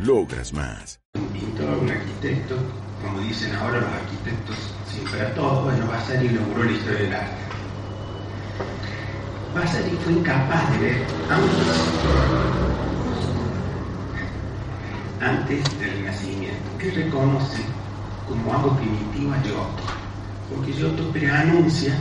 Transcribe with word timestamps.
Logras 0.00 0.52
más. 0.52 1.00
Un 1.14 1.28
pintor, 1.28 1.78
un 1.78 1.88
arquitecto, 1.88 2.56
como 3.02 3.20
dicen 3.20 3.54
ahora 3.54 3.80
los 3.80 3.90
arquitectos, 3.90 4.56
siempre 4.86 5.22
a 5.22 5.34
todos, 5.34 5.64
bueno, 5.64 5.86
Vasari 5.86 6.26
inauguró 6.26 6.64
la 6.64 6.72
historia 6.72 6.98
del 6.98 7.14
arte. 7.14 7.36
Vasari 9.54 9.90
fue 10.02 10.12
incapaz 10.14 10.70
de 10.72 10.78
ver 10.78 11.06
antes 15.20 15.78
del 15.78 15.90
Renacimiento, 15.90 16.78
que 16.78 16.90
reconoce 16.90 17.62
como 18.28 18.52
algo 18.52 18.76
primitivo 18.76 19.32
a 19.32 19.42
Giotto, 19.42 19.82
porque 20.52 20.72
Giotto 20.72 21.10
preanuncia, 21.12 21.94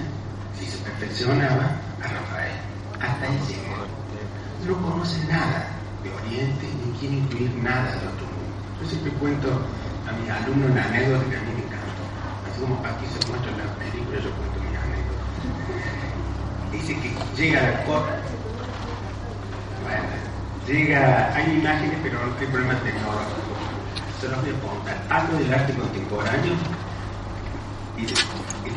si 0.60 0.66
se 0.66 0.78
perfeccionaba, 0.80 1.78
a 2.02 2.08
Rafael. 2.08 2.56
Hasta 3.00 3.26
ahí 3.26 3.40
llegó. 3.48 3.74
No 4.68 4.82
conoce 4.82 5.26
nada 5.28 5.68
de 6.04 6.10
Oriente 6.10 6.68
quiere 7.00 7.16
incluir 7.16 7.52
nada 7.64 7.92
de 7.92 8.08
otro 8.08 8.26
mundo. 8.28 8.54
Yo 8.82 8.90
siempre 8.90 9.12
cuento 9.14 9.50
a 9.50 10.12
mis 10.20 10.30
alumnos 10.30 10.72
una 10.72 10.86
anécdota 10.86 11.30
que 11.30 11.38
a 11.38 11.42
mí 11.42 11.52
me 11.56 11.64
encantó. 11.64 12.04
Así 12.48 12.60
como 12.62 12.76
aquí 12.86 13.06
se 13.08 13.20
muestra 13.28 13.52
en 13.52 13.58
la 13.58 13.74
película, 13.76 14.18
yo 14.20 14.32
cuento 14.36 14.58
mi 14.60 14.76
anécdota. 14.76 15.24
Dice 16.72 16.94
que 17.00 17.10
llega 17.36 17.62
la 17.62 17.86
corte. 17.86 18.14
Bueno, 19.84 20.04
llega, 20.68 21.36
hay 21.36 21.58
imágenes, 21.60 21.98
pero 22.04 22.20
no 22.26 22.34
hay 22.40 22.48
problema 22.48 22.76
tecnológico. 22.82 23.54
Se 24.20 24.28
los 24.30 24.42
voy 24.42 24.52
a 24.52 24.60
contar. 24.60 24.98
Algo 25.10 25.38
del 25.38 25.54
arte 25.54 25.74
contemporáneo 25.74 26.54
y 27.98 28.06
que 28.06 28.16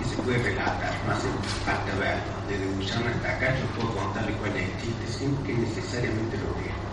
se 0.05 0.17
puede 0.23 0.39
relatar, 0.39 0.93
no 1.07 1.13
hace 1.13 1.29
falta 1.65 1.95
verlo. 1.99 2.23
Desde 2.49 2.67
Busan 2.77 3.07
hasta 3.07 3.31
acá 3.31 3.55
yo 3.59 3.67
puedo 3.81 3.95
contarle 3.95 4.33
cuál 4.33 4.57
es 4.57 4.69
el 4.69 4.77
chiste 4.83 5.07
sin 5.19 5.37
que 5.45 5.55
necesariamente 5.55 6.37
lo 6.37 6.55
vea. 6.61 6.86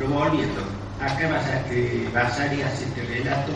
Volviendo, 0.00 0.60
acá 1.00 1.28
Vasari, 1.28 2.08
Vasari 2.12 2.62
hace 2.62 2.84
este 2.84 3.02
relato. 3.04 3.52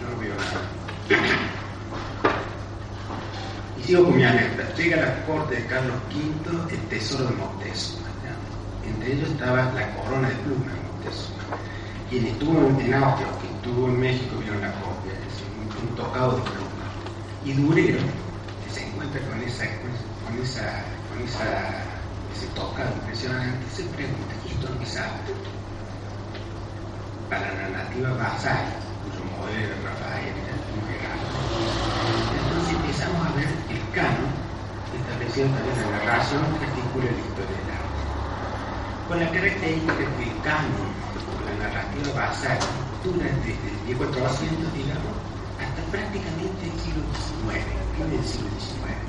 No 0.00 0.20
veo 0.20 0.34
nada. 0.36 0.60
Y 3.78 3.82
sigo 3.84 4.04
con 4.04 4.16
mi 4.16 4.24
anécdota. 4.24 4.74
Llega 4.76 4.96
a 4.96 5.00
la 5.00 5.26
corte 5.26 5.56
de 5.56 5.66
Carlos 5.66 5.96
V 6.14 6.74
el 6.74 6.80
tesoro 6.88 7.24
de 7.24 7.36
Moctezuma. 7.36 8.06
Entre 8.86 9.12
ellos 9.14 9.30
estaba 9.30 9.64
la 9.72 9.96
corona 9.96 10.28
de 10.28 10.34
pluma 10.36 10.72
de. 10.72 12.10
Quien 12.10 12.26
estuvo 12.26 12.58
en 12.80 12.94
Austria 12.94 13.26
quien 13.40 13.54
estuvo 13.56 13.88
en 13.88 14.00
México 14.00 14.36
vieron 14.40 14.60
la 14.60 14.72
copia, 14.74 15.12
un, 15.58 15.88
un 15.88 15.96
tocado 15.96 16.36
de 16.36 16.42
pluma. 16.42 16.66
Y 17.44 17.52
Durero, 17.54 17.98
encuentra 18.96 19.20
con 19.28 19.42
esa, 19.42 19.64
con 20.24 20.40
esa, 20.40 20.64
con 21.08 21.20
esa, 21.20 21.84
ese 22.32 22.46
tocado 22.54 22.88
impresionante, 22.96 23.66
se 23.68 23.84
pregunta, 23.92 24.32
¿y 24.44 24.52
esto 24.52 24.68
no 24.72 24.80
es 24.80 24.96
arte? 24.96 25.32
Para 27.28 27.52
la 27.52 27.68
narrativa 27.68 28.10
Vasari, 28.16 28.72
cuyo 29.04 29.20
modelo 29.36 29.74
Rafael 29.84 30.32
era. 30.32 30.56
Entonces 32.40 32.72
empezamos 32.72 33.20
a 33.20 33.32
ver 33.36 33.48
el 33.68 33.82
canon, 33.92 34.32
establecido 34.96 35.48
también 35.52 35.76
la 35.76 35.98
narración 35.98 36.40
que 36.56 36.64
articula 36.64 37.04
la 37.04 37.20
historia 37.20 37.52
del 37.52 37.76
arte. 37.76 38.00
Con 39.08 39.20
la 39.20 39.28
característica 39.30 39.92
que 39.92 40.24
el 40.24 40.40
canon, 40.40 40.88
la 41.44 41.68
narrativa 41.68 42.08
Vasari, 42.16 42.64
dura 43.04 43.28
desde 43.44 43.60
el 43.60 43.76
1400, 43.92 44.72
digamos, 44.72 44.88
hasta 44.88 44.95
prácticamente 45.96 46.66
el 46.66 46.80
siglo 46.80 47.02
XIX, 47.16 47.64
fin 47.96 48.10
del 48.10 48.24
siglo 48.24 48.48
XIX. 48.60 49.06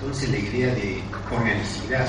Entonces 0.00 0.30
la 0.30 0.38
idea 0.38 0.74
de 0.74 1.02
organicidad, 1.30 2.08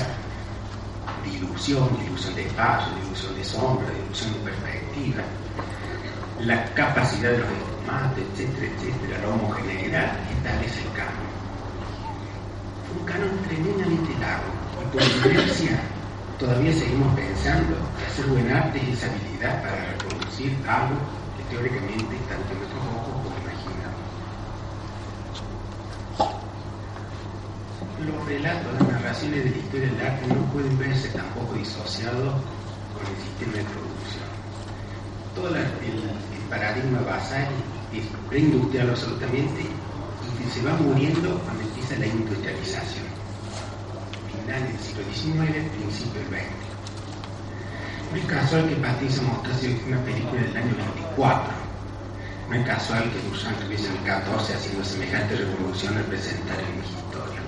de 1.22 1.30
ilusión, 1.30 1.96
de 1.98 2.06
ilusión 2.06 2.34
de 2.34 2.42
espacio, 2.46 2.92
de 2.94 3.06
ilusión 3.06 3.34
de 3.36 3.44
sombra, 3.44 3.88
de 3.88 4.04
ilusión 4.04 4.32
de 4.32 4.50
perspectiva, 4.50 5.22
la 6.40 6.64
capacidad 6.74 7.30
de 7.30 7.38
los 7.38 7.48
esfumates, 7.48 8.24
etcétera, 8.32 8.72
etcétera, 8.74 9.18
la 9.22 9.28
homogeneidad, 9.28 10.18
establece 10.28 10.80
el 10.82 10.92
canon. 10.92 11.34
Un 12.98 13.06
canon 13.06 13.38
tremendamente 13.46 14.12
largo 14.18 14.50
y 14.82 14.92
por 14.92 15.02
inercia 15.30 15.80
todavía 16.38 16.72
seguimos 16.72 17.14
pensando 17.14 17.76
que 17.98 18.06
hacer 18.06 18.26
buen 18.26 18.50
arte 18.50 18.78
es 18.78 18.98
esa 18.98 19.06
habilidad 19.06 19.62
para 19.62 19.83
reproducir 20.34 20.56
algo 20.68 20.96
que 21.36 21.44
teóricamente 21.54 22.16
está 22.16 22.34
ante 22.34 22.54
nuestros 22.54 22.82
ojos 22.82 23.14
como 23.22 23.36
imaginamos. 23.44 24.02
Los 28.04 28.26
relatos, 28.26 28.72
las 28.74 28.88
narraciones 28.88 29.44
de 29.44 29.50
la 29.50 29.56
historia 29.56 29.88
del 29.90 30.06
arte 30.06 30.26
no 30.28 30.52
pueden 30.52 30.78
verse 30.78 31.08
tampoco 31.10 31.54
disociados 31.54 32.34
con 32.94 33.06
el 33.06 33.16
sistema 33.22 33.52
de 33.52 33.64
producción. 33.64 34.28
Todo 35.34 35.56
el, 35.56 35.64
paradigma 36.50 37.00
Vasari 37.00 37.54
es 37.92 38.04
preindustrial 38.28 38.90
absolutamente 38.90 39.62
y 39.62 40.50
se 40.50 40.62
va 40.62 40.74
muriendo 40.74 41.38
cuando 41.40 41.62
empieza 41.62 41.96
la 41.96 42.06
industrialización 42.06 43.06
final 44.30 44.62
del 44.62 44.78
siglo 44.78 45.04
XIX, 45.04 45.70
principio 45.72 46.20
del 46.20 46.28
XX. 46.28 46.63
No 48.14 48.20
es 48.20 48.26
casual 48.26 48.68
que 48.68 48.76
Patricia 48.76 49.22
mostrase 49.24 49.76
una 49.88 49.98
película 50.04 50.40
del 50.40 50.56
año 50.56 50.76
24. 50.76 51.52
No 52.48 52.54
es 52.54 52.64
casual 52.64 53.10
que 53.10 53.28
Duchamp 53.28 53.58
estuviese 53.58 53.88
en 53.88 53.96
el 53.96 54.04
14 54.04 54.54
haciendo 54.54 54.84
semejante 54.84 55.34
revolución 55.34 55.96
al 55.96 56.04
presentar 56.04 56.56
en 56.60 56.78
mi 56.78 56.86
historia. 56.86 57.40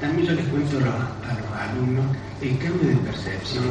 También 0.00 0.28
yo 0.28 0.32
les 0.32 0.48
cuento 0.48 0.78
a 0.78 0.80
los, 0.80 0.94
a 0.94 1.34
los 1.36 1.60
alumnos 1.60 2.06
el 2.40 2.56
cambio 2.56 2.88
de 2.88 2.96
percepción 3.04 3.64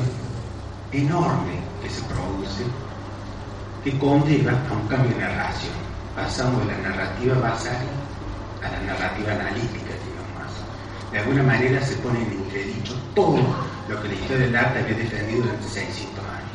enorme 0.92 1.58
que 1.82 1.90
se 1.90 2.04
produce, 2.04 2.64
que 3.84 3.98
conlleva 3.98 4.52
a 4.70 4.74
un 4.74 4.88
cambio 4.90 5.10
de 5.18 5.22
narración. 5.24 5.74
Pasamos 6.16 6.68
de 6.68 6.72
la 6.72 6.90
narrativa 6.90 7.34
basal 7.40 7.82
a 8.62 8.70
la 8.70 8.94
narrativa 8.94 9.32
analítica, 9.32 9.90
digamos. 10.06 10.54
De 11.12 11.18
alguna 11.18 11.42
manera 11.42 11.84
se 11.84 11.96
pone 11.96 12.22
en 12.22 12.32
entredicho 12.34 12.94
todo 13.16 13.69
lo 13.90 14.00
que 14.02 14.08
la 14.08 14.14
historia 14.14 14.46
del 14.46 14.56
arte 14.56 14.80
había 14.80 14.98
defendido 14.98 15.42
durante 15.42 15.68
600 15.68 16.24
años. 16.26 16.50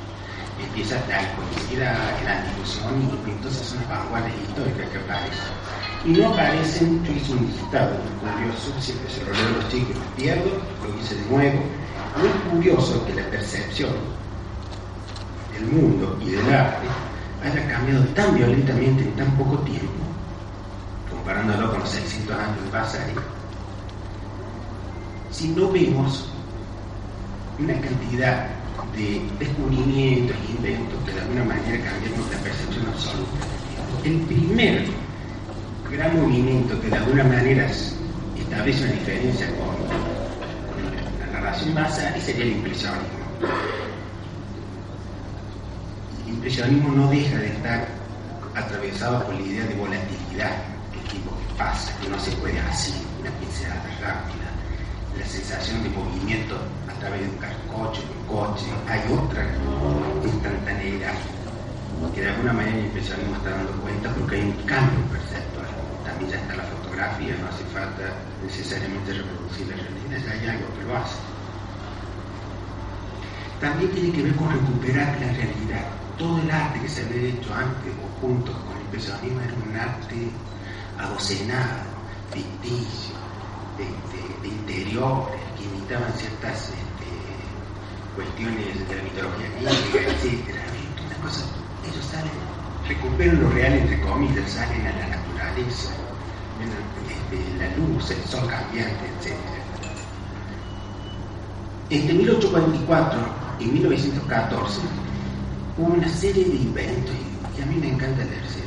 Empieza 0.63 0.95
la 1.09 1.23
iconidad, 1.23 2.21
el 2.23 2.29
antiilusionismo, 2.29 3.19
y 3.27 3.31
entonces 3.31 3.67
son 3.67 3.79
las 3.81 3.89
vanguardias 3.89 4.37
históricas 4.39 4.89
que 4.89 4.99
aparecen. 4.99 5.55
Y 6.05 6.11
no 6.13 6.29
aparecen, 6.33 7.05
yo 7.05 7.13
hice 7.13 7.33
un 7.33 7.47
listado 7.47 7.91
muy 7.99 8.31
curioso, 8.31 8.73
siempre 8.81 9.11
se 9.11 9.25
lo 9.25 9.33
leo 9.33 9.57
los 9.57 9.69
chicos, 9.69 9.97
me 9.97 10.23
pierdo, 10.23 10.51
lo 10.83 11.01
hice 11.01 11.17
de 11.17 11.27
nuevo. 11.27 11.61
Muy 12.17 12.51
curioso 12.53 13.05
que 13.07 13.15
la 13.15 13.27
percepción 13.31 13.91
del 15.53 15.67
mundo 15.67 16.17
y 16.23 16.31
del 16.31 16.55
arte 16.55 16.87
haya 17.43 17.69
cambiado 17.69 18.05
tan 18.15 18.35
violentamente 18.37 19.03
en 19.03 19.17
tan 19.17 19.31
poco 19.37 19.59
tiempo, 19.61 20.05
comparándolo 21.11 21.73
con 21.73 21.81
los 21.81 21.89
600 21.89 22.37
años 22.37 22.65
de 22.65 22.71
Vasari, 22.71 23.13
si 25.33 25.49
no 25.49 25.69
vemos 25.73 26.34
una 27.59 27.75
cantidad 27.81 28.47
de 28.97 29.23
descubrimientos 29.39 30.37
e 30.37 30.53
inventos 30.53 31.05
que 31.05 31.13
de 31.13 31.21
alguna 31.21 31.45
manera 31.45 31.85
cambian 31.85 32.17
nuestra 32.17 32.39
percepción 32.41 32.87
absoluta. 32.87 33.47
El 34.05 34.21
primer 34.21 34.85
gran 35.91 36.21
movimiento 36.21 36.81
que 36.81 36.89
de 36.89 36.97
alguna 36.97 37.25
manera 37.25 37.67
establece 37.67 38.85
una 38.85 38.93
diferencia 38.93 39.47
con, 39.49 39.75
la 41.21 41.27
narración 41.33 41.75
Vasari 41.75 42.21
sería 42.21 42.45
el 42.45 42.53
impresionismo. 42.53 43.25
El 46.27 46.35
impresionismo 46.35 46.93
no 46.93 47.11
deja 47.11 47.37
de 47.39 47.47
estar 47.49 47.89
atravesado 48.55 49.25
por 49.25 49.35
la 49.35 49.41
idea 49.41 49.67
de 49.67 49.75
volatilidad, 49.75 50.53
que 50.93 50.99
es 50.99 51.05
tipo 51.13 51.31
que 51.31 51.55
pasa, 51.59 51.93
que 52.01 52.09
no 52.09 52.19
se 52.19 52.31
puede 52.33 52.59
así, 52.61 52.95
una 53.21 53.31
pincelada 53.33 53.83
rápida, 54.01 54.44
la 55.19 55.27
sensación 55.27 55.83
de 55.83 55.91
movimiento 55.91 56.57
a 56.89 56.93
través 57.01 57.21
de 57.21 57.29
un 57.29 57.37
carcoche, 57.37 58.03
de 58.03 58.13
un 58.13 58.27
coche, 58.27 58.67
hay 58.89 59.01
otra 59.13 59.47
instantaneidad 60.25 61.15
que 62.15 62.21
de 62.21 62.29
alguna 62.29 62.53
manera 62.53 62.77
el 62.77 62.85
impresionismo 62.87 63.37
está 63.37 63.51
dando 63.51 63.73
cuenta 63.81 64.11
porque 64.15 64.37
hay 64.37 64.43
un 64.43 64.67
cambio 64.67 65.01
perceptual, 65.11 65.67
también 66.05 66.31
ya 66.31 66.37
está 66.37 66.57
la 66.57 66.63
fotografía 66.65 67.37
no 67.41 67.49
hace 67.49 67.65
falta 67.73 68.13
necesariamente 68.43 69.15
reproducir 69.15 69.67
la 69.69 69.77
realidad, 69.77 70.33
hay 70.33 70.49
algo 70.49 70.67
que 70.79 70.85
lo 70.85 70.97
hace. 70.97 71.17
También 73.61 73.91
tiene 73.93 74.13
que 74.13 74.23
ver 74.23 74.37
con 74.37 74.53
recuperar 74.53 75.19
la 75.21 75.33
realidad. 75.33 75.87
Todo 76.19 76.39
el 76.39 76.51
arte 76.51 76.81
que 76.81 76.89
se 76.89 77.03
había 77.03 77.31
hecho 77.31 77.55
antes 77.55 77.93
o 77.99 78.21
junto 78.21 78.53
con 78.53 78.77
el 78.77 78.83
impresionismo 78.83 79.41
era 79.41 79.55
un 79.55 79.77
arte 79.77 80.31
adocenado, 80.99 81.83
ficticio, 82.33 83.15
de, 83.79 84.49
interiores, 84.49 85.41
que 85.57 85.65
imitaban 85.65 86.13
ciertas 86.15 86.71
este, 86.71 87.11
cuestiones 88.15 88.89
de 88.89 88.97
la 88.97 89.03
mitología 89.03 89.49
griega, 89.57 90.13
etc. 90.13 90.55
Una 91.07 91.17
cosa, 91.23 91.45
ellos 91.85 92.05
salen, 92.05 92.33
recuperan 92.89 93.43
lo 93.43 93.51
real, 93.51 93.73
entre 93.73 94.01
comillas, 94.01 94.51
salen 94.51 94.87
a 94.87 94.93
la 94.93 95.07
naturaleza, 95.17 95.91
este, 96.61 97.59
la 97.59 97.69
luz, 97.77 98.11
el 98.11 98.25
sol 98.25 98.47
cambiante, 98.49 99.05
etc. 99.21 99.35
Entre 101.91 102.15
1844 102.15 103.19
y 103.61 103.65
1914 103.67 104.81
hubo 105.77 105.95
una 105.95 106.09
serie 106.09 106.45
de 106.45 106.57
inventos 106.57 107.15
y 107.59 107.63
a 107.63 107.67
mí 107.67 107.77
me 107.77 107.91
encanta 107.91 108.25
leérselo. 108.25 108.65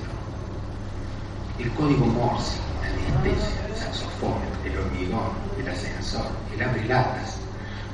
El 1.59 1.71
código 1.71 2.05
Morse, 2.05 2.57
la 2.81 3.19
anestesia, 3.19 3.66
el 3.66 3.66
saxofón, 3.77 4.41
el 4.65 4.77
hormigón, 4.77 5.31
el 5.59 5.67
ascensor, 5.67 6.27
el 6.53 6.61
abre-latas, 6.61 7.37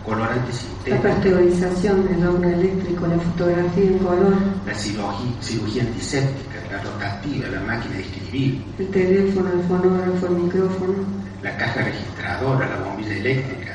colorantes 0.06 0.56
sintéticos. 0.56 1.03
La 1.03 1.09
pasteurización 1.09 2.07
del 2.07 2.27
horno 2.27 2.50
eléctrico, 2.50 3.07
la 3.07 3.19
fotografía 3.19 3.83
en 3.83 4.00
color. 4.00 4.35
La 4.65 4.74
cirugía, 4.74 5.41
cirugía 5.41 5.83
antiséptica, 5.83 6.56
la 6.71 6.81
rotativa, 6.83 7.47
la 7.47 7.59
máquina 7.62 7.95
de 7.95 8.01
escribir. 8.01 8.63
El 8.80 8.88
teléfono, 8.88 9.51
el 9.51 9.63
fonógrafo, 9.63 10.27
el 10.27 10.33
micrófono. 10.33 10.94
La 11.41 11.57
caja 11.57 11.81
registradora, 11.81 12.69
la 12.69 12.86
bombilla 12.86 13.15
eléctrica. 13.15 13.74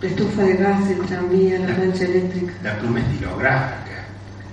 La 0.00 0.08
estufa 0.08 0.42
de 0.42 0.56
gas, 0.56 0.90
el 0.90 1.00
tranvía, 1.06 1.58
la, 1.60 1.68
la 1.68 1.76
plancha 1.76 2.04
eléctrica. 2.04 2.52
La 2.62 2.78
pluma 2.78 3.00
estilográfica. 3.00 3.83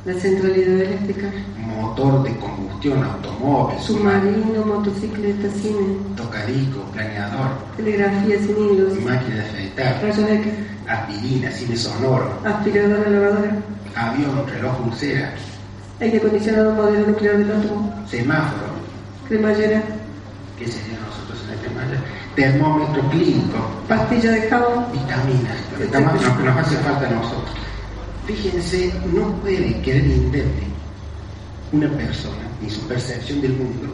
La 0.04 0.14
central 0.16 0.58
hidroeléctrica. 0.58 1.30
Motor 1.58 2.24
de 2.24 2.36
combustión, 2.38 3.04
automóvil. 3.04 3.78
Submarino, 3.80 4.66
motocicleta, 4.66 5.48
cine. 5.52 5.98
Tocadico, 6.18 6.82
planeador. 6.92 7.50
Telegrafía 7.78 8.40
sin 8.40 8.58
hilos. 8.58 8.94
Máquina 9.00 9.36
de 9.36 9.42
afeitar. 9.42 10.02
Rayos 10.02 10.28
X. 10.28 10.54
Aspirina, 10.88 11.52
cine 11.52 11.78
sonoro. 11.78 12.34
Aspiradora, 12.44 13.10
lavadora. 13.12 13.58
Avión, 13.96 14.48
reloj 14.48 14.76
pulsera. 14.78 15.36
Aire 16.00 16.18
acondicionado, 16.18 16.74
modelo 16.74 17.06
nuclear 17.06 17.38
del 17.38 17.52
átomo. 17.52 18.04
Semáforo. 18.10 18.72
Cremallera. 19.28 19.84
¿Qué 20.58 20.66
sería 20.66 20.98
nosotros 21.06 21.44
en 21.44 21.56
la 21.56 21.62
cremallera? 21.62 22.02
Termómetro 22.36 23.08
clínico. 23.12 23.58
Pastilla 23.88 24.32
de 24.32 24.42
jabón. 24.50 24.86
Vitaminas. 24.94 25.58
Lo 25.80 26.38
que 26.38 26.44
nos 26.44 26.58
hace 26.58 26.78
falta 26.78 27.08
a 27.08 27.12
nosotros. 27.12 27.61
Fíjense, 28.28 28.94
no 29.14 29.32
puede 29.38 29.82
quedar 29.82 30.06
indemne 30.06 30.68
una 31.72 31.90
persona 31.90 32.48
ni 32.62 32.70
su 32.70 32.88
percepción 32.88 33.42
del 33.42 33.54
mundo. 33.54 33.88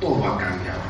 Todo 0.00 0.24
ha 0.24 0.38
cambiado. 0.38 0.80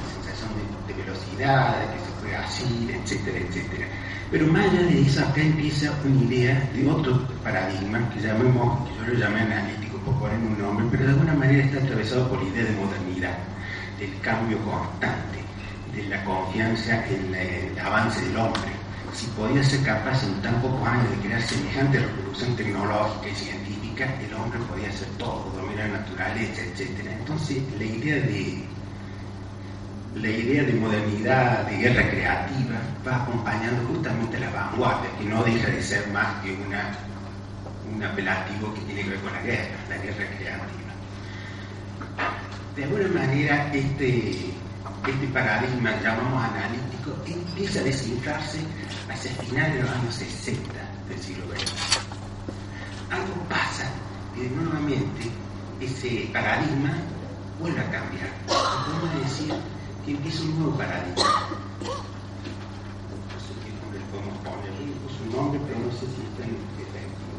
La 0.00 0.14
sensación 0.14 0.50
de, 0.86 0.94
velocidad, 0.94 1.76
de 1.78 1.92
que 1.92 2.04
se 2.04 2.10
puede 2.20 2.36
así, 2.36 2.90
etcétera, 2.90 3.38
etcétera. 3.38 3.86
Pero 4.30 4.46
más 4.46 4.64
allá 4.64 4.82
de 4.82 5.02
eso, 5.02 5.20
acá 5.20 5.42
empieza 5.42 5.92
una 6.04 6.24
idea 6.24 6.70
de 6.74 6.88
otro 6.88 7.28
paradigma 7.44 8.08
que 8.10 8.20
llamemos, 8.20 8.88
que 8.88 8.96
yo 8.96 9.12
lo 9.12 9.18
llamé 9.18 9.42
analítico 9.42 9.98
por 9.98 10.18
poner 10.18 10.38
un 10.38 10.58
nombre, 10.58 10.86
pero 10.90 11.04
de 11.04 11.10
alguna 11.10 11.34
manera 11.34 11.64
está 11.64 11.78
atravesado 11.78 12.28
por 12.30 12.42
la 12.42 12.48
idea 12.48 12.64
de 12.64 12.72
modernidad, 12.72 13.38
del 13.98 14.18
cambio 14.20 14.58
constante, 14.60 15.44
de 15.94 16.08
la 16.08 16.24
confianza 16.24 17.06
en 17.06 17.34
el 17.34 17.78
avance 17.78 18.24
del 18.24 18.36
hombre 18.36 18.75
si 19.16 19.26
podía 19.28 19.64
ser 19.64 19.82
capaz 19.82 20.22
en 20.24 20.42
tan 20.42 20.60
pocos 20.60 20.86
años 20.86 21.10
de 21.10 21.16
crear 21.26 21.40
semejante 21.40 21.98
revolución 22.00 22.54
tecnológica 22.54 23.28
y 23.28 23.34
científica, 23.34 24.14
el 24.20 24.34
hombre 24.34 24.58
podía 24.68 24.90
hacer 24.90 25.08
todo, 25.16 25.50
dominar 25.56 25.88
la 25.88 25.98
naturaleza, 25.98 26.60
etc. 26.62 26.90
Entonces, 27.18 27.62
la 27.78 27.84
idea 27.84 28.16
de 28.16 28.62
la 30.16 30.28
idea 30.30 30.62
de 30.64 30.72
modernidad, 30.74 31.66
de 31.66 31.76
guerra 31.76 32.10
creativa, 32.10 32.76
va 33.06 33.22
acompañando 33.22 33.86
justamente 33.88 34.38
la 34.38 34.50
vanguardia, 34.50 35.10
que 35.18 35.24
no 35.24 35.42
deja 35.44 35.68
de 35.68 35.82
ser 35.82 36.08
más 36.08 36.42
que 36.42 36.52
una, 36.52 36.92
un 37.94 38.02
apelativo 38.02 38.72
que 38.74 38.80
tiene 38.82 39.02
que 39.02 39.10
ver 39.10 39.20
con 39.20 39.32
la 39.32 39.42
guerra, 39.42 39.76
la 39.88 39.96
guerra 39.96 40.26
creativa. 40.36 40.66
De 42.74 42.84
alguna 42.84 43.08
manera, 43.08 43.70
este, 43.74 44.52
este 45.04 45.26
paradigma, 45.28 45.90
llamamos 46.02 46.44
analítico, 46.44 47.12
empieza 47.26 47.80
a 47.80 47.82
desinflarse 47.84 48.58
hacia 49.08 49.30
finales 49.42 49.74
de 49.74 49.82
los 49.82 49.90
años 49.90 50.14
60 50.14 50.62
del 51.08 51.18
siglo 51.20 51.44
XX. 51.50 51.72
Algo 53.10 53.34
pasa 53.48 53.90
y 54.36 54.40
nuevamente 54.40 55.30
ese 55.80 56.28
paradigma 56.32 56.94
vuelve 57.60 57.80
a 57.80 57.90
cambiar. 57.90 58.30
Podemos 58.46 59.24
decir 59.24 59.54
que 60.04 60.10
empieza 60.12 60.42
un 60.42 60.58
nuevo 60.58 60.76
paradigma. 60.76 61.24
No 63.32 63.38
sé 63.40 63.52
qué 63.62 63.70
nombre 63.80 64.00
podemos 64.10 64.38
ponerle, 64.38 64.92
puso 65.06 65.22
un 65.24 65.32
nombre, 65.36 65.60
pero 65.66 65.78
no 65.80 65.92
sé 65.92 66.00
si 66.00 66.22
está 66.26 66.42
en 66.44 66.56
efectivo. 66.56 67.36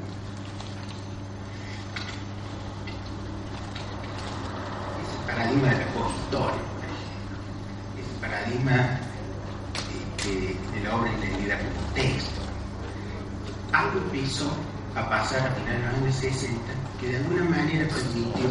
Ese 5.04 5.18
paradigma 5.28 5.70
de 5.70 5.78
la 5.78 5.84
historia 5.84 6.68
ese 6.68 6.77
paradigma 8.48 9.00
de 10.24 10.84
la 10.84 10.96
obra 10.96 11.12
entendida 11.12 11.58
como 11.58 11.94
texto. 11.94 12.42
Algo 13.74 14.00
empezó 14.00 14.50
a 14.96 15.10
pasar 15.10 15.48
a 15.48 15.52
finales 15.52 15.82
de 15.82 15.88
los 15.88 15.98
años 15.98 16.16
60 16.16 16.60
que 17.00 17.10
de 17.10 17.18
alguna 17.18 17.44
manera 17.44 17.88
permitió 17.88 18.50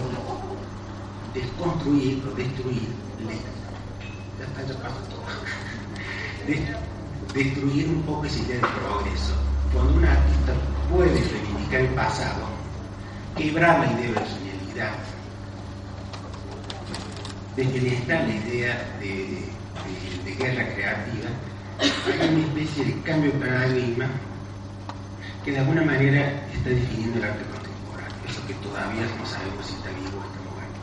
desconstruir 1.35 2.23
o 2.27 2.35
destruir, 2.35 2.89
está, 4.39 4.63
ya 4.63 4.83
pasó 4.83 5.01
todo, 5.11 5.25
destruir 7.35 7.89
un 7.89 8.03
poco 8.03 8.25
esa 8.27 8.39
idea 8.39 8.57
de 8.57 8.61
progreso. 8.61 9.35
Cuando 9.73 9.95
un 9.95 10.05
artista 10.05 10.53
puede 10.91 11.21
reivindicar 11.21 11.81
el 11.81 11.89
pasado, 11.89 12.47
quebrar 13.37 13.81
la 13.81 13.93
idea 13.93 14.09
de 14.09 14.15
la 14.15 14.27
genialidad, 14.27 14.93
desbienestar 17.57 18.29
la 18.29 18.35
idea 18.35 18.97
de, 19.01 19.56
de, 20.25 20.35
guerra 20.35 20.75
creativa, 20.75 21.29
hay 21.81 22.35
una 22.35 22.47
especie 22.47 22.85
de 22.85 23.03
cambio 23.03 23.33
de 23.33 23.39
paradigma 23.39 24.07
que 25.45 25.53
de 25.53 25.59
alguna 25.59 25.83
manera 25.83 26.47
está 26.53 26.71
definiendo 26.71 27.19
el 27.19 27.25
arte 27.25 27.45
contemporáneo, 27.45 28.17
eso 28.29 28.47
que 28.47 28.55
todavía 28.55 29.03
no 29.03 29.27
sabemos 29.27 29.67
si 29.67 29.75
está 29.75 29.91
vivo 29.91 30.19
o 30.19 30.25
está 30.25 30.41
muerto. 30.51 30.81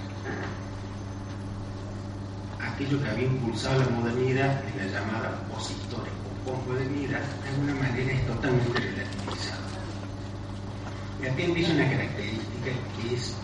Aquello 2.61 3.03
que 3.03 3.09
había 3.09 3.25
impulsado 3.25 3.79
la 3.79 3.89
modernidad 3.89 4.63
en 4.67 4.77
la 4.77 4.99
llamada 4.99 5.43
poshistoria 5.51 6.13
o 6.25 6.49
posmodernidad, 6.49 7.21
de 7.43 7.49
alguna 7.49 7.75
manera 7.75 8.13
es 8.13 8.27
totalmente 8.27 8.79
relativizado. 8.79 9.63
Y 11.21 11.27
aquí 11.27 11.41
empieza 11.43 11.73
una 11.73 11.89
característica 11.89 12.71
que 12.95 13.15
es 13.15 13.35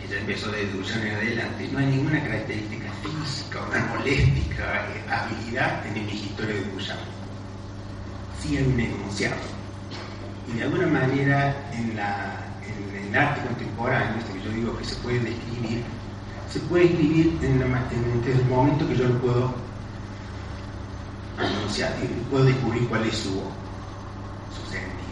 que 0.00 0.08
ya 0.08 0.18
empezó 0.18 0.50
de 0.50 0.66
deducción 0.66 1.06
en 1.06 1.14
adelante, 1.14 1.68
no 1.72 1.78
hay 1.78 1.86
ninguna 1.86 2.22
característica 2.22 2.91
física, 3.02 3.60
organoléptica, 3.62 4.86
eh, 4.88 5.04
habilidad 5.10 5.86
en 5.86 5.96
el 5.96 6.14
historia 6.14 6.54
de 6.54 6.64
Duchamp. 6.70 7.00
Sí 8.40 8.56
hay 8.56 8.64
un 8.64 8.80
enunciado. 8.80 9.36
Y 10.48 10.58
de 10.58 10.64
alguna 10.64 10.86
manera 10.86 11.54
en, 11.72 11.96
la, 11.96 12.36
en 12.66 13.06
el 13.06 13.16
arte 13.16 13.40
contemporáneo, 13.46 14.18
esto 14.18 14.32
que 14.34 14.42
yo 14.42 14.50
digo 14.50 14.78
que 14.78 14.84
se 14.84 14.94
puede 14.96 15.20
describir, 15.20 15.84
se 16.50 16.60
puede 16.60 16.84
escribir 16.84 17.38
en, 17.42 17.60
la, 17.60 17.66
el 17.66 18.44
momento 18.48 18.88
que 18.88 18.96
yo 18.96 19.08
lo 19.08 19.18
puedo 19.18 19.54
anunciar, 21.38 21.94
puedo 22.30 22.44
descubrir 22.44 22.88
cuál 22.88 23.06
es 23.06 23.16
su, 23.16 23.30
su 23.30 24.70
sentido. 24.70 25.02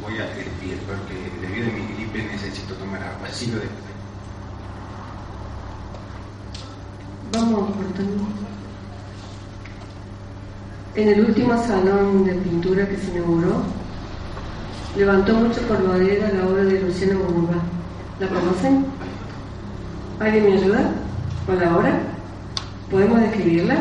voy 0.00 0.18
a 0.18 0.22
despedir 0.22 0.77
porque 0.88 1.46
debido 1.46 1.68
a 1.68 1.72
mi 1.72 1.94
gripe 1.94 2.32
necesito 2.32 2.74
tomar 2.74 3.02
agua. 3.02 3.28
Sigo 3.30 3.56
después. 3.56 3.88
Vamos 7.32 7.70
cortando. 7.76 8.24
En 10.94 11.08
el 11.08 11.26
último 11.26 11.62
salón 11.62 12.24
de 12.24 12.32
pintura 12.32 12.88
que 12.88 12.96
se 12.96 13.10
inauguró, 13.10 13.62
levantó 14.96 15.34
mucho 15.34 15.60
por 15.62 15.86
bodega 15.86 16.30
la 16.32 16.46
obra 16.48 16.64
de 16.64 16.80
Luciano 16.80 17.18
Burba. 17.20 17.62
¿La 18.18 18.28
conocen? 18.28 18.86
¿Alguien 20.18 20.44
me 20.44 20.52
ayuda 20.54 20.90
con 21.46 21.60
la 21.60 21.76
obra? 21.76 22.00
¿Podemos 22.90 23.20
describirla? 23.20 23.76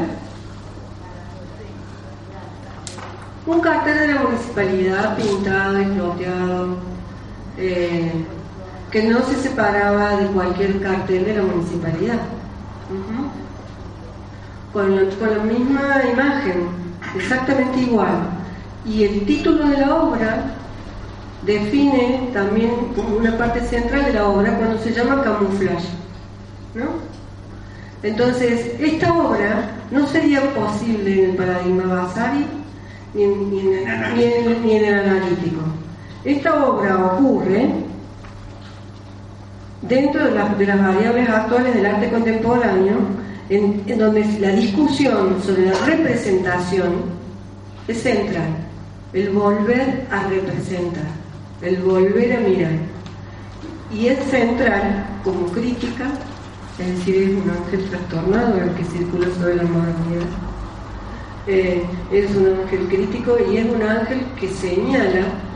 Un 3.47 3.61
cartel 3.61 3.97
de 3.97 4.13
la 4.13 4.21
municipalidad 4.21 5.15
pintado, 5.15 5.77
exploteado, 5.77 6.77
eh, 7.57 8.11
que 8.91 9.03
no 9.03 9.21
se 9.25 9.35
separaba 9.35 10.17
de 10.17 10.27
cualquier 10.27 10.81
cartel 10.81 11.25
de 11.25 11.35
la 11.35 11.43
municipalidad. 11.43 12.19
con, 14.71 14.95
la, 14.95 15.43
misma 15.43 16.03
imagen, 16.13 16.67
exactamente 17.15 17.79
igual. 17.79 18.29
Y 18.85 19.03
el 19.03 19.25
título 19.25 19.67
de 19.67 19.77
la 19.77 19.95
obra 19.95 20.53
define 21.43 22.29
también 22.33 22.71
una 23.17 23.37
parte 23.37 23.61
central 23.61 24.05
de 24.05 24.13
la 24.13 24.27
obra 24.27 24.55
cuando 24.57 24.77
se 24.79 24.93
llama 24.93 25.23
camuflaje. 25.23 25.89
Entonces, 28.03 28.79
esta 28.79 29.13
obra 29.13 29.71
no 29.91 30.05
sería 30.07 30.41
posible 30.53 31.23
en 31.23 31.29
el 31.31 31.35
paradigma 31.35 31.95
Basari 31.95 32.45
ni 33.13 33.23
en 33.23 34.85
el 34.85 34.99
analítico. 34.99 35.61
Esta 36.27 36.61
obra 36.61 37.05
ocurre 37.05 37.69
dentro 39.81 40.25
de, 40.25 40.31
las 40.31 40.57
variables 40.59 41.29
actuales 41.29 41.73
del 41.73 41.85
arte 41.85 42.09
contemporáneo, 42.09 42.97
en, 43.49 43.97
donde 43.97 44.25
la 44.41 44.49
discusión 44.49 45.41
sobre 45.41 45.67
la 45.67 45.85
representación 45.85 46.95
es 47.87 48.01
central, 48.01 48.57
el 49.13 49.29
volver 49.29 50.05
a 50.11 50.27
representar, 50.27 51.05
el 51.61 51.77
volver 51.77 52.35
a 52.35 52.39
mirar. 52.41 52.73
Y 53.89 54.07
es 54.07 54.19
central 54.25 55.05
como 55.23 55.45
crítica, 55.47 56.11
es 56.77 56.87
decir, 56.87 57.15
es 57.15 57.41
un 57.41 57.49
ángel 57.49 57.89
trastornado 57.89 58.57
el 58.63 58.71
que 58.71 58.83
circula 58.83 59.27
sobre 59.39 59.55
la 59.55 59.63
modernidad. 59.63 60.27
Eh, 61.47 61.85
es 62.11 62.35
un 62.35 62.47
ángel 62.47 62.85
crítico 62.89 63.37
y 63.49 63.59
es 63.59 63.65
un 63.73 63.81
ángel 63.81 64.25
que 64.37 64.49
señala 64.49 65.46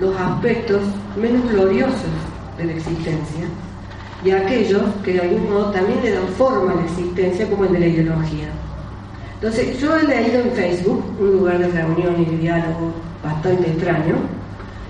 los 0.00 0.16
aspectos 0.16 0.80
menos 1.16 1.48
gloriosos 1.50 2.10
de 2.56 2.64
la 2.64 2.72
existencia 2.72 3.46
y 4.24 4.30
aquellos 4.30 4.82
que 5.04 5.14
de 5.14 5.20
algún 5.20 5.50
modo 5.50 5.70
también 5.70 6.02
le 6.02 6.12
dan 6.12 6.28
forma 6.36 6.72
a 6.72 6.76
la 6.76 6.82
existencia 6.82 7.48
como 7.48 7.64
el 7.64 7.72
de 7.72 7.80
la 7.80 7.86
ideología. 7.86 8.48
Entonces, 9.34 9.78
yo 9.78 9.96
he 9.96 10.02
leído 10.02 10.40
en 10.40 10.52
Facebook, 10.52 11.02
un 11.18 11.32
lugar 11.32 11.58
de 11.58 11.68
reunión 11.68 12.20
y 12.20 12.24
de 12.26 12.36
diálogo 12.36 12.92
bastante 13.24 13.70
extraño, 13.70 14.16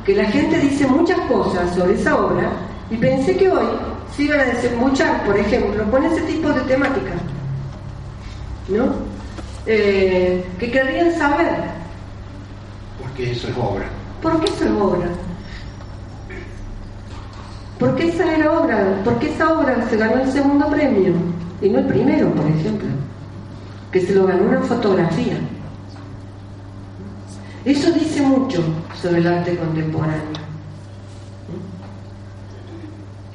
que 0.05 0.17
la 0.17 0.25
gente 0.25 0.59
dice 0.59 0.87
muchas 0.87 1.21
cosas 1.21 1.73
sobre 1.75 1.95
esa 1.95 2.17
obra 2.17 2.51
y 2.91 2.97
pensé 2.97 3.37
que 3.37 3.49
hoy 3.49 3.67
se 4.17 4.25
iban 4.25 4.41
a 4.41 4.45
desembuchar, 4.45 5.25
por 5.25 5.39
ejemplo, 5.39 5.89
con 5.91 6.05
ese 6.05 6.23
tipo 6.23 6.49
de 6.49 6.61
temática, 6.63 7.13
¿no? 8.69 8.93
Eh, 9.67 10.45
que 10.59 10.71
querrían 10.73 11.17
saber. 11.17 11.55
Porque 13.01 13.31
eso 13.31 13.49
es 13.49 13.57
obra. 13.57 13.87
¿Por 14.23 14.41
qué 14.41 14.47
eso 14.53 14.65
es 14.65 14.71
obra? 14.71 15.09
¿Por 17.79 17.97
qué 17.97 18.09
esa 18.09 18.37
era 18.37 18.53
obra? 18.53 19.03
¿Por 19.03 19.19
qué 19.19 19.33
esa 19.33 19.59
obra 19.59 19.89
se 19.89 19.97
ganó 19.97 20.23
el 20.23 20.31
segundo 20.31 20.69
premio? 20.69 21.15
Y 21.63 21.71
no 21.71 21.79
el 21.79 21.87
primero, 21.87 22.31
por 22.35 22.47
ejemplo, 22.47 22.89
que 23.91 24.01
se 24.03 24.15
lo 24.15 24.27
ganó 24.27 24.45
una 24.45 24.61
fotografía. 24.61 25.39
Eso 27.65 27.91
dice 27.93 28.21
mucho 28.21 28.63
sobre 29.01 29.19
el 29.21 29.27
arte 29.27 29.57
contemporáneo. 29.57 30.41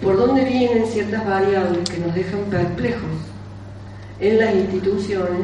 ¿Por 0.01 0.17
dónde 0.17 0.45
vienen 0.45 0.85
ciertas 0.85 1.25
variables 1.25 1.89
que 1.89 1.97
nos 1.97 2.13
dejan 2.13 2.41
perplejos 2.51 3.09
en 4.19 4.37
las 4.37 4.53
instituciones 4.53 5.41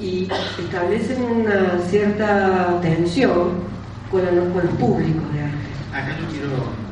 y 0.00 0.28
establecen 0.58 1.22
una 1.22 1.78
cierta 1.88 2.80
tensión 2.82 3.73
con, 4.10 4.24
los 4.24 4.74
públicos 4.76 5.32
de 5.32 5.42
arte? 5.42 5.56
Acá 5.92 6.18
yo 6.20 6.28
quiero 6.28 6.84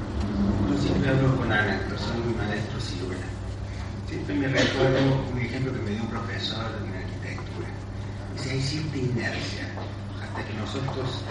siempre 0.82 1.10
hablo 1.10 1.36
con 1.36 1.52
Ana, 1.52 1.78
que 1.88 1.98
soy 1.98 2.18
mi 2.26 2.34
maestro 2.34 2.80
Silvera. 2.80 3.26
Siempre 4.08 4.34
me 4.34 4.48
recuerdo 4.48 4.98
un 5.32 5.38
ejemplo 5.38 5.72
que 5.72 5.80
me 5.80 5.90
dio 5.90 6.02
un 6.02 6.08
profesor 6.08 6.66
en 6.84 6.94
arquitectura. 6.94 7.68
Dice, 8.34 8.50
hay 8.50 8.60
cierta 8.60 8.96
inercia. 8.96 9.64
Hasta 10.22 10.44
que 10.44 10.54
nosotros 10.54 11.22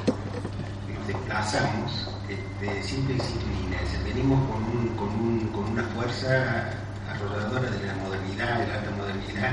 nos 0.87 1.07
desplazamos, 1.07 2.09
este, 2.29 2.83
siempre 2.83 3.15
existe 3.15 3.43
una 3.45 3.59
inercia. 3.67 3.99
Venimos 4.03 4.39
con, 4.49 4.63
un, 4.63 4.87
con, 4.95 5.09
un, 5.09 5.47
con 5.51 5.71
una 5.71 5.83
fuerza 5.95 6.71
arrolladora 7.09 7.69
de 7.69 7.87
la 7.87 7.95
modernidad, 7.95 8.59
de 8.59 8.67
la 8.67 8.75
alta 8.75 8.91
modernidad, 8.91 9.51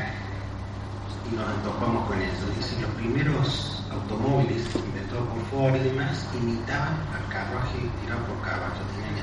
y 1.31 1.37
nos 1.37 1.63
topamos 1.65 2.07
con 2.07 2.21
eso. 2.21 2.47
Dice, 2.57 2.81
los 2.81 2.91
primeros 2.93 3.78
automóviles 3.91 4.65
inventados 4.75 5.29
por 5.29 5.43
Ford 5.51 5.77
y 5.77 5.89
demás 5.91 6.27
imitaban 6.35 6.95
al 7.15 7.25
carruaje 7.33 7.79
tirado 8.03 8.25
por 8.27 8.41
caballos, 8.43 8.87
tenían 8.95 9.19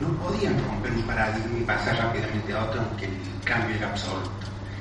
no 0.00 0.08
podían 0.18 0.58
romper 0.64 0.92
un 0.92 1.02
paradigma 1.02 1.58
y 1.58 1.62
pasar 1.62 1.96
rápidamente 1.96 2.52
a 2.52 2.64
otro, 2.64 2.80
aunque 2.82 3.06
el 3.06 3.16
cambio 3.44 3.76
era 3.76 3.90
absoluto. 3.90 4.30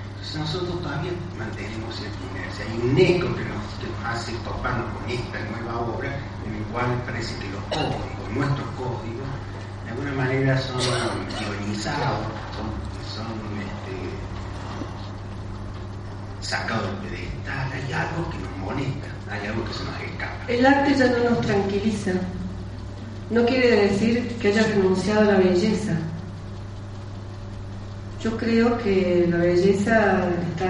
Entonces 0.09 0.35
nosotros 0.39 0.81
todavía 0.81 1.11
mantenemos 1.37 1.95
cierta 1.95 2.17
inercia. 2.31 2.65
Hay 2.65 2.77
un 2.89 2.97
eco 2.97 3.35
que 3.35 3.45
nos, 3.45 3.63
hace 4.05 4.31
toparnos 4.43 4.87
con 4.93 5.09
esta 5.09 5.39
nueva 5.51 5.79
obra, 5.81 6.09
en 6.47 6.55
el 6.55 6.63
cual 6.71 6.87
parece 7.05 7.37
que 7.39 7.49
los 7.51 7.63
códigos, 7.69 8.29
nuestros 8.33 8.67
códigos, 8.75 9.29
de 9.85 9.91
alguna 9.91 10.13
manera 10.13 10.57
son 10.57 10.79
ionizados, 10.81 12.25
son, 13.13 13.29
este, 13.61 13.82
sacados 16.43 16.87
del 17.01 17.09
pedestal. 17.09 17.71
Hay 17.73 17.93
algo 17.93 18.29
que 18.29 18.37
nos 18.37 18.57
molesta, 18.59 19.07
hay 19.31 19.47
algo 19.47 19.65
que 19.65 19.73
se 19.73 19.83
nos 19.83 20.01
escapa. 20.01 20.45
El 20.47 20.65
arte 20.65 20.95
ya 20.95 21.07
no 21.07 21.29
nos 21.31 21.41
tranquiliza 21.41 22.11
no 23.29 23.45
quiere 23.45 23.87
decir 23.87 24.27
que 24.39 24.49
haya 24.49 24.63
renunciado 24.67 25.21
a 25.21 25.33
la 25.33 25.39
belleza. 25.39 25.93
Yo 28.21 28.37
creo 28.37 28.77
que 28.77 29.27
la 29.29 29.37
belleza 29.37 30.29
está 30.51 30.67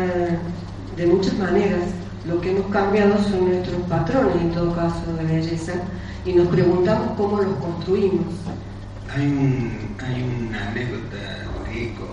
de 0.95 1.07
muchas 1.07 1.37
maneras. 1.37 1.81
Lo 2.25 2.39
que 2.39 2.51
hemos 2.51 2.71
cambiado 2.71 3.21
son 3.23 3.49
nuestros 3.49 3.81
patrones, 3.89 4.35
en 4.37 4.51
todo 4.51 4.73
caso, 4.73 5.01
de 5.17 5.25
belleza, 5.25 5.73
y 6.25 6.33
nos 6.33 6.47
preguntamos 6.47 7.17
cómo 7.17 7.41
los 7.41 7.55
construimos. 7.57 8.33
Hay, 9.13 9.27
un, 9.27 9.95
hay 9.99 10.23
una 10.23 10.69
anécdota, 10.69 11.17
rico, 11.69 12.07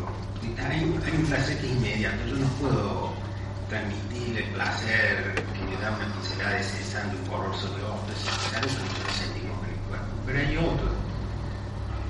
hay, 0.58 0.80
hay 0.80 1.16
un 1.16 1.26
placer 1.26 1.58
que 1.58 1.66
es 1.66 1.72
inmediato. 1.76 2.26
Yo 2.26 2.34
no 2.36 2.46
puedo 2.60 3.09
transmitir 3.70 4.36
el 4.36 4.50
placer 4.50 5.34
que 5.54 5.64
me 5.64 5.80
da 5.80 5.94
una 5.94 6.12
pincelada 6.12 6.56
de 6.56 6.62
cesando 6.64 7.16
un 7.16 7.26
color 7.26 7.54
sobre 7.54 7.82
otro, 7.84 8.10
es 8.10 8.54
algo 8.54 8.66
que 8.66 9.00
pero 10.26 10.38
hay 10.38 10.56
otro 10.58 10.90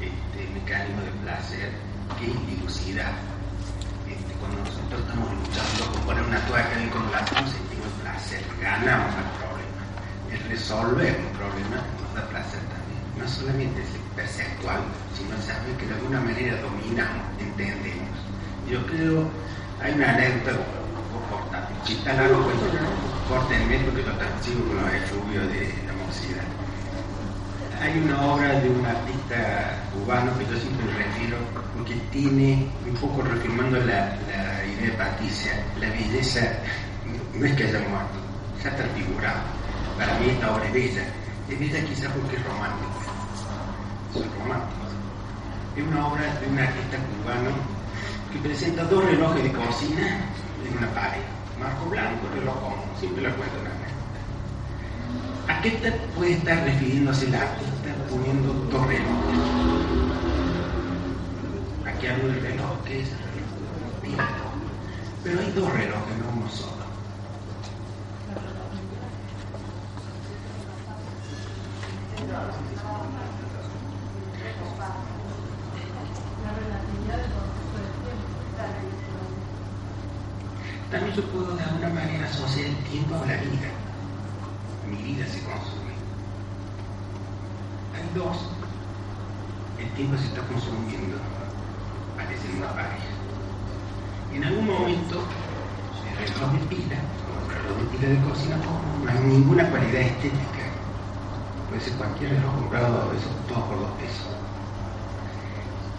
este, 0.01 0.41
mecanismo 0.53 1.03
de 1.03 1.11
placer 1.23 1.71
que 2.19 2.33
es 2.33 2.47
dilucidar. 2.49 3.13
Este, 4.09 4.33
cuando 4.41 4.59
nosotros 4.65 5.01
estamos 5.01 5.29
luchando 5.37 5.93
con 5.93 6.03
poner 6.05 6.25
una 6.25 6.41
tuerca 6.47 6.73
en 6.77 6.83
el 6.83 6.91
corazón, 6.91 7.45
sentimos 7.49 7.93
placer, 8.03 8.43
ganamos 8.61 9.13
el 9.17 9.29
problema. 9.41 9.83
El 10.33 10.41
resolver 10.49 11.17
un 11.17 11.33
problema 11.37 11.77
nos 12.01 12.15
da 12.15 12.29
placer 12.29 12.61
también. 12.73 13.01
No 13.17 13.29
solamente 13.29 13.81
es 13.81 13.89
perceptual, 14.17 14.81
sino 15.17 15.37
saber 15.41 15.77
que 15.77 15.87
de 15.87 15.95
alguna 15.95 16.21
manera 16.21 16.61
dominamos, 16.61 17.25
entendemos. 17.39 18.17
Yo 18.69 18.85
creo, 18.87 19.29
hay 19.81 19.93
una 19.93 20.11
anécdota 20.11 20.80
corta, 21.81 21.87
si 21.87 21.93
está 21.95 22.13
largo, 22.15 22.45
pues 22.45 22.57
cortenme 23.29 23.79
porque 23.81 24.03
lo 24.03 24.17
transcribo 24.17 24.67
con 24.67 24.77
los 24.83 24.95
efluvios 24.95 25.47
de 25.49 25.75
la 25.87 25.93
mocidad 26.05 26.45
hay 27.81 27.99
una 27.99 28.21
obra 28.27 28.61
de 28.61 28.69
un 28.69 28.85
artista 28.85 29.81
cubano 29.95 30.37
que 30.39 30.45
yo 30.45 30.61
siempre 30.61 30.85
me 30.85 31.03
refiero 31.03 31.39
porque 31.75 31.95
tiene 32.13 32.69
un 32.87 32.95
poco 32.95 33.23
reafirmando 33.23 33.79
la, 33.79 34.15
idea 34.67 34.91
de 34.91 34.93
Patricia, 34.99 35.53
la 35.81 35.89
belleza 35.89 36.41
no 37.35 37.47
es 37.47 37.55
que 37.55 37.65
haya 37.65 37.79
muerto, 37.89 38.19
ha 38.67 38.77
transfigurado. 38.77 39.41
Para 39.97 40.19
mí 40.19 40.29
esta 40.29 40.55
obra 40.55 40.67
es 40.67 40.73
bella, 40.75 41.05
es 41.49 41.59
bella 41.59 41.85
quizás 41.87 42.13
porque 42.13 42.37
es 42.37 42.45
romántica, 42.45 42.91
romántico. 44.39 44.81
Es 45.77 45.83
una 45.83 46.07
obra 46.07 46.35
de 46.39 46.47
un 46.49 46.59
artista 46.59 46.99
cubano 46.99 47.51
que 48.31 48.39
presenta 48.41 48.85
dos 48.85 49.05
relojes 49.07 49.43
de 49.43 49.53
cocina 49.53 50.21
en 50.69 50.77
una 50.77 50.89
pared, 50.93 51.23
marco 51.61 51.91
blanco, 51.91 52.27
reloj 52.35 52.55
común, 52.61 52.79
siempre 52.99 53.23
lo 53.23 53.37
cuento 53.37 53.57
en 53.59 53.81
¿A 55.51 55.63
qué 55.63 55.71
te 55.73 55.93
puede 56.17 56.33
estar 56.33 56.65
refiriéndose 56.65 57.27
el 57.27 57.35
artista 57.35 57.91
poniendo 58.09 58.53
dos 58.71 58.87
relojes? 58.87 59.39
Aquí 61.85 62.07
hablo 62.07 62.29
del 62.29 62.41
reloj, 62.41 62.83
que 62.87 63.01
es 63.01 63.09
el 63.09 64.09
tiempo. 64.09 64.23
Pero 65.23 65.41
hay 65.41 65.53
dos 65.53 65.73
relojes, 65.73 66.17
no 66.19 66.29
uno 66.39 66.49
solo. 66.49 66.80
De 82.21 82.27
manera 82.27 82.45
asociar 82.45 82.67
el 82.67 82.77
tiempo 82.85 83.15
a 83.15 83.27
la 83.27 83.37
vida. 83.41 83.71
Mi 84.91 84.97
vida 84.97 85.25
se 85.25 85.41
consume. 85.41 85.97
Hay 87.97 88.05
dos. 88.15 88.37
El 89.79 89.89
tiempo 89.93 90.19
se 90.19 90.25
está 90.27 90.43
consumiendo, 90.43 91.17
parece 92.17 92.45
una 92.59 92.69
pareja. 92.75 93.09
En 94.35 94.45
algún 94.45 94.67
momento, 94.67 95.25
el 96.13 96.29
reloj 96.29 96.53
de 96.53 96.67
pila, 96.69 97.01
o 97.25 97.41
el 97.41 97.57
reloj 97.57 97.79
de 97.79 97.85
pila 97.97 98.09
de 98.13 98.29
cocina, 98.29 98.57
no 98.57 99.11
hay 99.11 99.19
ninguna 99.25 99.71
cualidad 99.71 100.03
estética. 100.03 100.65
Puede 101.71 101.81
ser 101.81 101.95
cualquier 101.95 102.31
reloj 102.33 102.55
comprado, 102.55 103.13
eso, 103.17 103.31
todo 103.49 103.65
por 103.65 103.81
dos 103.81 103.93
pesos. 103.97 104.29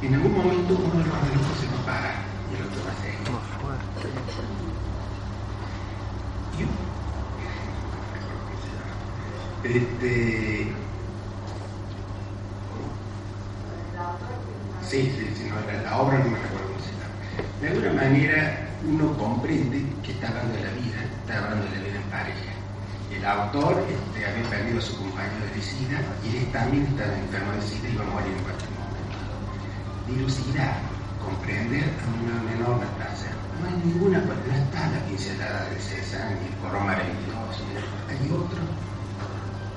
En 0.03 0.13
algún 0.13 0.37
momento 0.37 0.77
uno 0.77 1.01
de 1.01 1.09
los 1.09 1.17
relojes 1.17 1.57
se 1.57 1.65
va 1.65 1.97
a 1.97 2.13
y 2.45 2.55
el 2.57 2.61
otro 2.61 2.79
va 2.85 2.91
a 2.91 3.01
seguir. 3.01 4.60
Este. 9.63 10.73
Sí, 14.81 15.13
sí, 15.15 15.33
sí, 15.37 15.49
no, 15.49 15.55
la, 15.71 15.83
la 15.83 15.97
obra 16.01 16.17
no 16.17 16.31
me 16.31 16.39
recuerdo 16.39 16.67
cómo 16.67 16.79
se 16.81 16.91
llama. 16.97 17.61
De 17.61 17.67
alguna 17.69 18.01
manera 18.01 18.67
uno 18.83 19.15
comprende 19.17 19.85
que 20.03 20.11
está 20.13 20.29
hablando 20.29 20.55
de 20.55 20.63
la 20.63 20.71
vida, 20.71 20.97
está 21.21 21.37
hablando 21.37 21.63
de 21.65 21.77
la 21.77 21.83
vida 21.85 21.95
en 22.01 22.09
pareja. 22.09 22.51
El 23.13 23.23
autor 23.25 23.85
este, 23.85 24.25
había 24.25 24.49
perdido 24.49 24.79
a 24.79 24.81
su 24.81 24.97
compañero 24.97 25.45
de 25.53 25.61
SIDA 25.61 26.01
y 26.25 26.37
él 26.37 26.51
también 26.51 26.87
estaba 26.87 27.13
enfermo 27.13 27.51
de 27.53 27.61
SIDA 27.61 27.89
y 27.89 27.93
iba 27.93 28.03
a 28.03 28.09
morir 28.09 28.33
en 28.33 28.43
cualquier 28.43 28.71
momento. 28.73 29.17
Dilucidar, 30.07 30.73
comprender 31.21 31.85
a 31.85 32.05
una 32.17 32.35
menor 32.49 32.81
placer. 32.97 33.31
No 33.61 33.67
hay 33.69 33.77
ninguna, 33.85 34.17
no 34.25 34.33
está 34.33 34.89
la 34.89 35.05
pincelada 35.05 35.69
de 35.69 35.79
César, 35.79 36.33
ni 36.41 36.49
el 36.49 36.55
corro 36.57 36.81
maravilloso, 36.81 37.61
hay 38.09 38.25
otra 38.33 38.59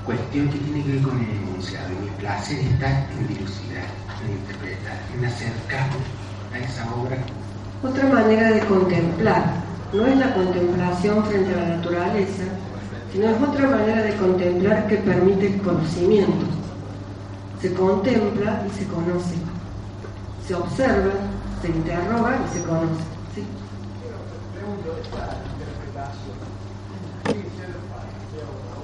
cuestión 0.05 0.49
que 0.49 0.59
tiene 0.59 0.85
que 0.85 0.93
ver 0.93 1.03
con 1.03 1.19
el 1.19 1.31
enunciado. 1.31 1.89
Y 1.93 2.05
mi 2.05 2.11
placer 2.19 2.59
está 2.59 2.89
en 3.11 3.29
dilucidar, 3.29 3.87
en 4.25 4.33
interpretar, 4.33 4.99
en 5.17 5.25
acercarme 5.25 5.97
a 6.53 6.59
esa 6.59 6.95
obra. 6.95 7.19
Otra 7.83 8.09
manera 8.09 8.51
de 8.51 8.61
contemplar 8.67 9.45
no 9.93 10.07
es 10.07 10.17
la 10.17 10.35
contemplación 10.35 11.25
frente 11.25 11.55
a 11.55 11.57
la 11.57 11.77
naturaleza, 11.77 12.45
sino 13.13 13.29
es 13.29 13.43
otra 13.43 13.69
manera 13.69 14.03
de 14.03 14.17
contemplar 14.17 14.87
que 14.89 14.97
permite 14.97 15.55
el 15.55 15.63
conocimiento. 15.63 16.47
Se 17.61 17.73
contempla 17.73 18.63
y 18.67 18.71
se 18.79 18.87
conoce. 18.87 19.37
Se 20.47 20.55
observa, 20.55 21.13
se 21.63 21.69
interroga 21.69 22.39
y 22.45 22.59
se 22.59 22.65
conoce. 22.65 23.03
¿sí? 23.35 23.45
de 27.25 28.41
alguna 28.41 28.69
manera 28.69 28.84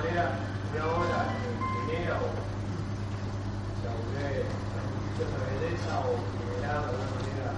una 0.73 0.85
obra 0.87 1.27
genera 1.85 2.15
o 2.15 2.31
se 3.81 3.85
aburre 3.91 4.45
la 5.19 5.37
belleza 5.51 5.93
o 5.99 6.15
generar 6.39 6.79
de 6.79 6.89
alguna 6.89 7.11
manera 7.11 7.51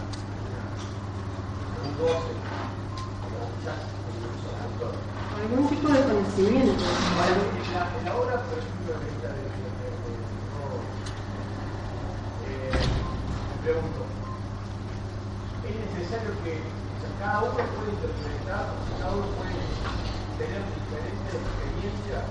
un 1.83 1.91
goce 2.01 2.33
o 2.33 3.45
quizás 3.53 3.79
incluso 4.09 4.45
al 4.49 4.65
autor. 4.65 4.93
Algún 5.37 5.69
tipo 5.69 5.87
de 5.93 6.01
conocimiento. 6.03 6.73
En 6.73 8.05
la 8.05 8.13
obra, 8.17 8.41
por 8.49 8.57
ejemplo, 8.57 8.97
de 8.97 9.07
esta 9.13 9.29
de 9.29 9.53
me 13.53 13.61
pregunto, 13.61 14.01
¿es 15.63 15.75
necesario 15.79 16.31
que 16.43 16.53
o 16.59 16.97
sea, 16.99 17.11
cada 17.19 17.39
uno 17.45 17.55
puede 17.55 17.93
interpretar, 17.93 18.73
o 18.73 18.83
sea, 18.83 18.97
cada 18.99 19.13
uno 19.15 19.27
puede 19.37 19.55
tener 20.35 20.61
diferentes 20.65 21.29
experiencias 21.29 22.25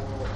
o 0.00 0.26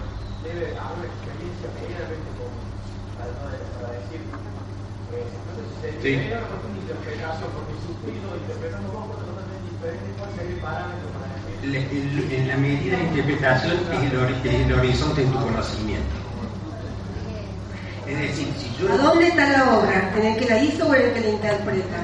debe 0.42 0.74
haber 0.74 0.98
una 0.98 1.06
experiencia 1.06 1.70
medianamente 1.78 2.30
común 2.34 2.66
para, 3.14 3.30
para 3.78 3.94
decir 3.94 4.26
pues, 4.26 5.22
entonces 5.22 6.02
sería 6.02 6.42
una 6.42 6.50
cuestión 6.50 6.72
de 6.74 6.80
interpretación 6.82 7.48
porque 7.54 7.74
si 7.78 7.86
ustedes 7.94 8.22
lo 8.26 8.34
interpretamos 8.42 8.90
dos 8.90 9.06
cosas 9.06 9.26
totalmente 9.30 9.70
diferentes 9.70 10.10
¿cuál 10.18 10.30
sería 10.34 10.54
el 10.58 10.62
parámetro 10.66 11.08
para 11.14 11.26
decir? 11.30 11.54
En 11.62 12.41
la 12.52 12.58
medida 12.58 12.98
de 12.98 13.04
interpretación 13.04 13.78
es 13.92 14.12
el, 14.12 14.46
es 14.46 14.66
el 14.66 14.72
horizonte 14.74 15.22
de 15.22 15.26
tu 15.26 15.38
conocimiento. 15.40 16.16
Es 18.06 18.18
decir, 18.18 18.48
si 18.58 18.76
yo... 18.78 18.92
¿A 18.92 18.98
dónde 18.98 19.28
está 19.28 19.48
la 19.48 19.78
obra? 19.78 20.12
¿En 20.14 20.26
el 20.26 20.36
que 20.38 20.44
la 20.44 20.62
hizo 20.62 20.86
o 20.86 20.94
en 20.94 21.00
el 21.00 21.12
que 21.14 21.20
la 21.20 21.28
interpreta? 21.30 21.96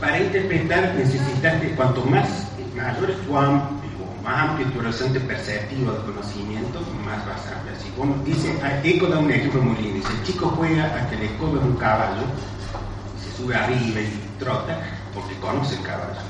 Para 0.00 0.18
interpretar 0.20 0.94
necesitas 0.96 1.62
que 1.62 1.70
cuanto 1.76 2.04
más 2.04 2.28
mayor 2.76 3.10
es 3.10 3.18
tu 3.22 3.38
amplio, 3.38 3.80
más 4.22 4.50
amplio 4.50 4.66
tu 4.68 4.80
horizonte 4.80 5.20
perceptivo 5.20 5.92
de 5.92 5.98
conocimiento, 6.00 6.80
más 7.02 7.24
vas 7.26 7.46
a 7.46 7.64
ver. 7.64 7.76
Si 7.82 7.90
vos 7.96 8.22
dice, 8.26 8.54
Eco 8.84 9.06
da 9.06 9.18
un 9.18 9.30
ejemplo 9.30 9.62
muy 9.62 9.76
lindo, 9.76 9.94
dice, 9.94 10.12
el 10.12 10.22
chico 10.24 10.52
juega 10.58 10.84
a 10.84 11.08
que 11.08 11.16
le 11.16 11.24
escobe 11.24 11.58
un 11.58 11.76
caballo, 11.76 12.24
se 13.18 13.34
sube 13.34 13.54
arriba 13.54 14.00
y 14.02 14.38
trota, 14.38 14.78
porque 15.14 15.34
conoce 15.36 15.76
el 15.76 15.82
caballo, 15.84 16.20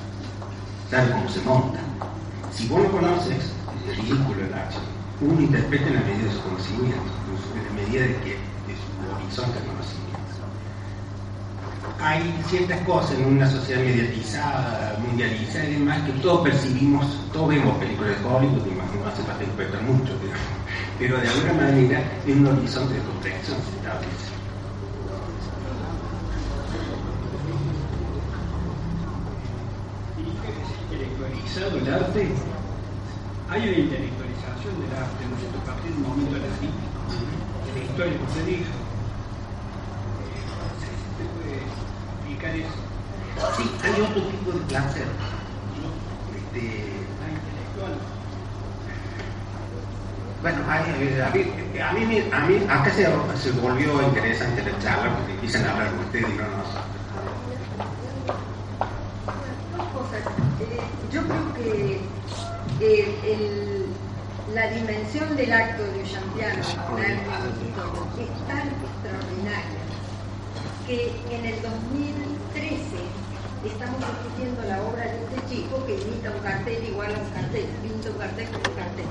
sabe 0.88 1.10
cómo 1.10 1.28
se 1.28 1.40
monta. 1.40 1.89
Si 2.52 2.66
vos 2.68 2.82
no 2.82 2.90
conoces, 2.90 3.52
es 3.88 3.96
ridículo 3.96 4.44
el 4.44 4.54
acción. 4.54 4.82
Uno 5.20 5.40
interpreta 5.40 5.86
en 5.88 5.94
la 5.94 6.00
medida 6.00 6.24
de 6.24 6.32
su 6.32 6.42
conocimiento, 6.42 7.10
en 7.54 7.64
la 7.64 7.82
medida 7.82 8.02
de 8.02 8.16
que 8.22 8.30
de 8.30 8.74
su 8.76 9.14
horizonte 9.16 9.60
de 9.60 9.66
conocimiento 9.66 10.10
hay 12.02 12.34
ciertas 12.48 12.80
cosas 12.86 13.12
en 13.18 13.26
una 13.26 13.50
sociedad 13.50 13.82
mediatizada, 13.82 14.98
mundializada 15.06 15.68
y 15.68 15.74
demás, 15.74 16.02
que 16.02 16.12
todos 16.20 16.40
percibimos, 16.48 17.06
todos 17.32 17.48
vemos 17.48 17.76
películas 17.76 18.18
de 18.18 18.26
Hollywood, 18.26 18.66
no 18.66 19.06
hace 19.06 19.22
falta 19.22 19.44
interpretar 19.44 19.82
mucho, 19.82 20.12
pero, 20.20 20.32
pero 20.98 21.20
de 21.20 21.28
alguna 21.28 21.52
manera 21.52 22.02
en 22.26 22.40
un 22.40 22.58
horizonte 22.58 22.94
de 22.94 23.00
comprensión 23.00 23.58
se 23.58 23.76
establece. 23.76 24.29
El 31.80 31.94
arte, 31.94 32.28
hay 33.48 33.60
una 33.68 33.78
intelectualización 33.78 34.74
del 34.80 34.92
arte, 34.96 35.20
¿no 35.28 35.34
es 35.34 35.40
cierto? 35.40 35.58
A 35.58 35.64
partir 35.64 35.90
de 35.90 35.96
un 35.96 36.02
momento 36.08 36.36
analítico, 36.36 37.00
de 37.66 37.70
la 37.72 37.84
historia 37.84 38.18
que 38.18 38.24
usted 38.24 38.44
dijo. 38.46 38.74
¿Se 41.16 41.24
puede 41.34 41.56
explicar 41.58 42.52
eso? 42.56 42.80
Sí, 43.56 43.64
hay 43.82 44.00
otro 44.02 44.22
tipo 44.22 44.52
de 44.52 44.60
placer. 44.66 45.06
Este, 46.36 46.62
La 47.20 47.28
intelectual. 47.32 47.94
bueno, 50.42 50.58
hay, 50.68 50.82
eh, 51.00 51.22
a, 51.22 51.30
mí, 51.30 51.40
a, 51.80 51.92
mí, 51.92 52.22
a 52.32 52.40
mí 52.46 52.54
acá 52.68 52.90
se, 52.90 53.06
se 53.36 53.50
volvió 53.60 54.02
interesante 54.02 54.62
la 54.62 54.78
charla 54.78 55.16
porque 55.16 55.32
empiezan 55.32 55.64
a 55.66 55.72
hablar 55.72 55.90
con 55.90 56.00
ustedes 56.00 56.26
y 56.28 56.36
no 56.36 56.42
nosotros. 56.44 56.84
Dos 59.76 59.86
cosas. 59.88 60.20
Eh, 60.60 60.80
yo 61.12 61.22
creo 61.22 61.54
que 61.54 62.00
el- 62.80 63.86
la 64.54 64.70
dimensión 64.70 65.36
del 65.36 65.52
acto 65.52 65.82
de 65.84 66.02
Champiano 66.02 66.62
con 66.88 67.02
Armando 67.02 68.16
es 68.18 68.46
tan 68.46 68.68
extraordinaria 68.68 69.80
que 70.86 71.26
en 71.30 71.46
el 71.46 71.62
2013 71.62 72.96
estamos 73.64 74.00
discutiendo 74.00 74.62
la 74.62 74.82
obra 74.82 75.04
de 75.04 75.24
este 75.24 75.54
chico 75.54 75.86
que 75.86 75.94
imita 75.94 76.30
un 76.30 76.40
cartel 76.42 76.84
igual 76.84 77.14
a 77.14 77.18
un 77.18 77.30
cartel, 77.30 77.66
pinta 77.82 78.10
un 78.10 78.18
cartel 78.18 78.46
como 78.48 78.58
un 78.70 78.76
cartel. 78.76 79.06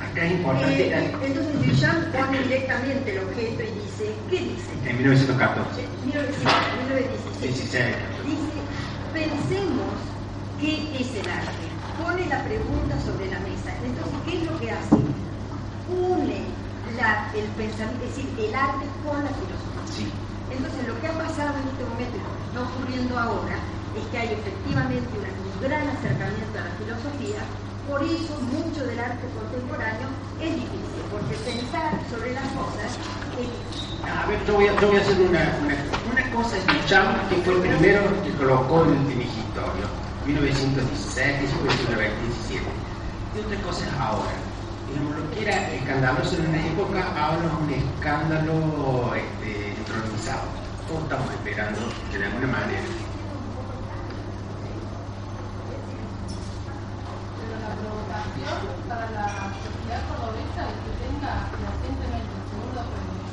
Acá 0.00 0.26
es 0.26 0.32
importante, 0.32 0.88
Eh, 0.88 1.12
entonces 1.22 1.66
Duchamp 1.66 2.14
pone 2.14 2.42
directamente 2.42 3.10
el 3.12 3.18
objeto 3.24 3.62
y 3.62 3.80
dice, 3.80 4.16
¿qué 4.28 4.38
dice? 4.40 4.72
en 4.84 4.96
1914, 4.98 5.88
1917. 6.04 7.46
16, 7.46 7.96
Dice, 8.26 8.52
pensemos 9.12 9.94
qué 10.60 11.00
es 11.00 11.14
el 11.24 11.30
arte. 11.30 11.73
Pone 12.02 12.26
la 12.26 12.42
pregunta 12.44 12.98
sobre 13.00 13.30
la 13.30 13.38
mesa. 13.40 13.72
Entonces, 13.84 14.14
¿qué 14.24 14.38
es 14.38 14.50
lo 14.50 14.58
que 14.58 14.70
hace? 14.70 14.96
Une 15.88 16.54
la- 16.96 17.30
el 17.34 17.46
pensamiento, 17.50 18.04
es 18.04 18.16
decir, 18.16 18.34
el 18.38 18.54
arte 18.54 18.86
con 19.04 19.24
la 19.24 19.30
filosofía. 19.30 19.82
sí. 19.90 20.12
Entonces, 20.50 20.86
lo 20.86 21.00
que 21.00 21.06
ha 21.08 21.12
pasado 21.18 21.54
en 21.58 21.68
este 21.68 21.84
momento 21.84 22.16
y 22.16 22.20
lo 22.20 22.36
que 22.36 22.44
está 22.44 22.60
ocurriendo 22.62 23.18
ahora 23.18 23.56
es 23.96 24.04
que 24.06 24.18
hay 24.18 24.32
efectivamente 24.34 25.18
un 25.18 25.60
gran 25.60 25.88
acercamiento 25.88 26.58
a 26.58 26.62
la 26.62 26.70
filosofía. 26.76 27.40
Por 27.88 28.02
eso, 28.02 28.40
mucho 28.40 28.84
del 28.86 28.98
arte 28.98 29.26
contemporáneo 29.34 30.08
es 30.40 30.54
difícil, 30.54 31.02
porque 31.10 31.34
pensar 31.36 32.00
sobre 32.10 32.34
las 32.34 32.44
cosas 32.52 32.92
es 33.32 33.38
difícil. 33.38 34.00
A 34.04 34.26
ver, 34.26 34.44
yo 34.46 34.54
voy 34.54 34.68
a, 34.68 34.80
yo 34.80 34.88
voy 34.88 34.96
a 34.96 35.00
hacer 35.00 35.20
una, 35.20 35.58
una, 35.62 35.76
una 36.12 36.32
cosa 36.34 36.56
Duchamp 36.56 37.28
que 37.28 37.36
fue 37.36 37.54
el 37.54 37.60
primero 37.60 38.22
que 38.22 38.30
colocó 38.32 38.84
en 38.84 38.90
el 38.98 39.06
Tinigitorio, 39.06 40.03
1916, 40.26 41.26
y 41.26 41.46
después 41.46 41.76
1917. 41.88 42.64
Y 43.34 43.40
otra 43.40 43.62
cosa 43.62 43.86
es 43.86 43.92
ahora. 43.94 44.32
Digamos, 44.88 45.16
lo 45.16 45.30
que 45.30 45.42
era 45.42 45.74
escandaloso 45.74 46.36
en 46.36 46.48
una 46.48 46.66
época, 46.66 47.00
ahora 47.16 47.46
es 47.46 47.52
un 47.52 47.70
escándalo 47.70 49.14
este, 49.14 49.74
entronizado. 49.74 50.48
Todos 50.88 51.02
estamos 51.04 51.32
esperando 51.32 51.80
de 52.12 52.24
alguna 52.24 52.46
manera 52.46 53.04
para 58.88 59.10
la 59.10 59.26
sociedad 59.64 60.02
cordobesa 60.06 60.68
es 60.68 60.78
que 60.84 60.92
tenga 61.00 61.48
recientemente 61.50 62.30
el 62.30 62.44
segundo 62.52 62.82
premio, 62.92 63.24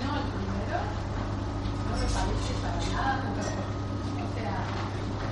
no 0.00 0.08
el 0.16 0.26
primero, 0.32 0.78
no 1.84 1.92
me 2.00 2.08
parece 2.08 2.52
para 2.64 2.80
nada 2.88 3.20
contradictorio. 3.20 3.84
O 4.14 4.30
sea, 4.34 4.56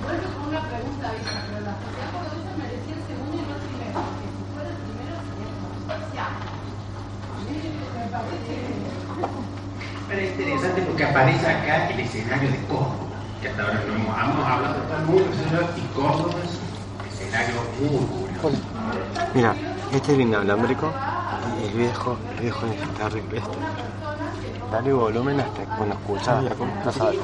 vuelvo 0.03 0.27
con 0.37 0.53
pero 1.03 1.59
la 1.67 1.75
sociedad 1.83 2.07
cordobesa 2.15 2.51
merecía 2.55 2.95
el 2.95 3.03
segundo 3.03 3.35
y 3.35 3.43
no 3.43 3.53
el 3.55 3.63
primero, 3.67 3.99
porque 4.07 4.23
si 4.23 4.43
fuera 4.55 4.69
el 4.71 4.79
primero 4.87 5.15
sería 5.27 5.51
controversial. 5.59 6.31
A 7.27 7.43
mí 7.43 7.55
me 7.59 8.07
parece 8.07 8.55
Pero 10.07 10.19
es 10.21 10.31
interesante 10.31 10.79
porque 10.83 11.03
aparece 11.03 11.45
acá 11.47 11.89
el 11.89 11.99
escenario 11.99 12.49
de 12.51 12.59
Córdoba, 12.71 13.19
que 13.41 13.47
hasta 13.49 13.61
ahora 13.63 13.83
no 13.83 13.93
hemos, 13.93 14.15
hemos 14.15 14.47
hablado 14.47 14.73
de 14.73 14.81
todo 14.87 14.97
el 14.97 15.05
mundo, 15.05 15.27
y 15.75 15.83
Córdoba 15.91 16.39
es 16.39 16.55
un 16.55 17.03
escenario 17.11 17.55
muy 17.79 18.05
curioso. 18.07 18.63
Mira, 19.33 19.55
este 19.91 20.11
es 20.11 20.15
el 20.15 20.21
inalámbrico 20.21 20.93
y 21.59 21.65
el 21.67 21.73
viejo, 21.73 22.17
el 22.31 22.41
viejo 22.41 22.65
es 22.67 22.79
terrible 22.95 23.37
este. 23.39 23.57
Dale 24.71 24.93
volumen 24.93 25.39
hasta 25.39 25.65
cuando 25.75 25.95
escuchas, 25.95 26.43
no 26.43 26.91
sabes. 26.91 27.19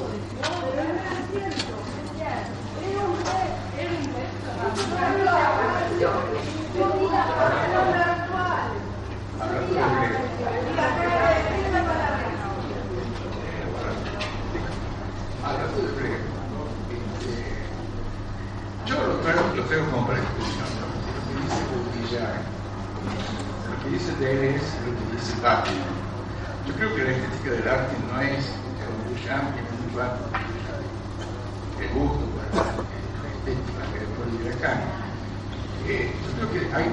Hablando 15.44 15.82
de 15.82 15.88
Frege, 15.90 16.20
este, 16.92 17.34
yo 18.86 18.96
lo 18.96 19.16
traigo, 19.16 19.42
lo 19.56 19.64
traigo 19.64 19.86
como 19.92 20.08
para 20.08 20.20
discusión. 20.20 20.70
¿no? 20.78 20.86
Lo 23.70 23.84
que 23.84 23.90
dice 23.90 24.09
Baudrillard, 24.09 24.09
Deleuze, 24.20 24.66
lo. 25.16 25.72
Yo 26.68 26.74
creo 26.76 26.96
que 26.96 27.04
la 27.04 27.12
estética 27.12 27.52
del 27.52 27.68
arte 27.68 27.96
no 28.12 28.22
es 28.22 28.46
Baudrillard 28.84 29.54
tiene 29.54 29.70
muy 29.80 29.96
bajo 29.96 30.26
el 31.80 31.90
gusto 31.90 32.26
por 32.28 32.44
la 32.44 33.30
estética 33.32 33.82
que 33.94 34.00
después 34.00 34.44
de 34.44 34.62
Kant. 34.62 34.82
Eh, 35.88 36.12
yo 36.28 36.50
creo 36.50 36.52
que 36.52 36.76
hay 36.76 36.92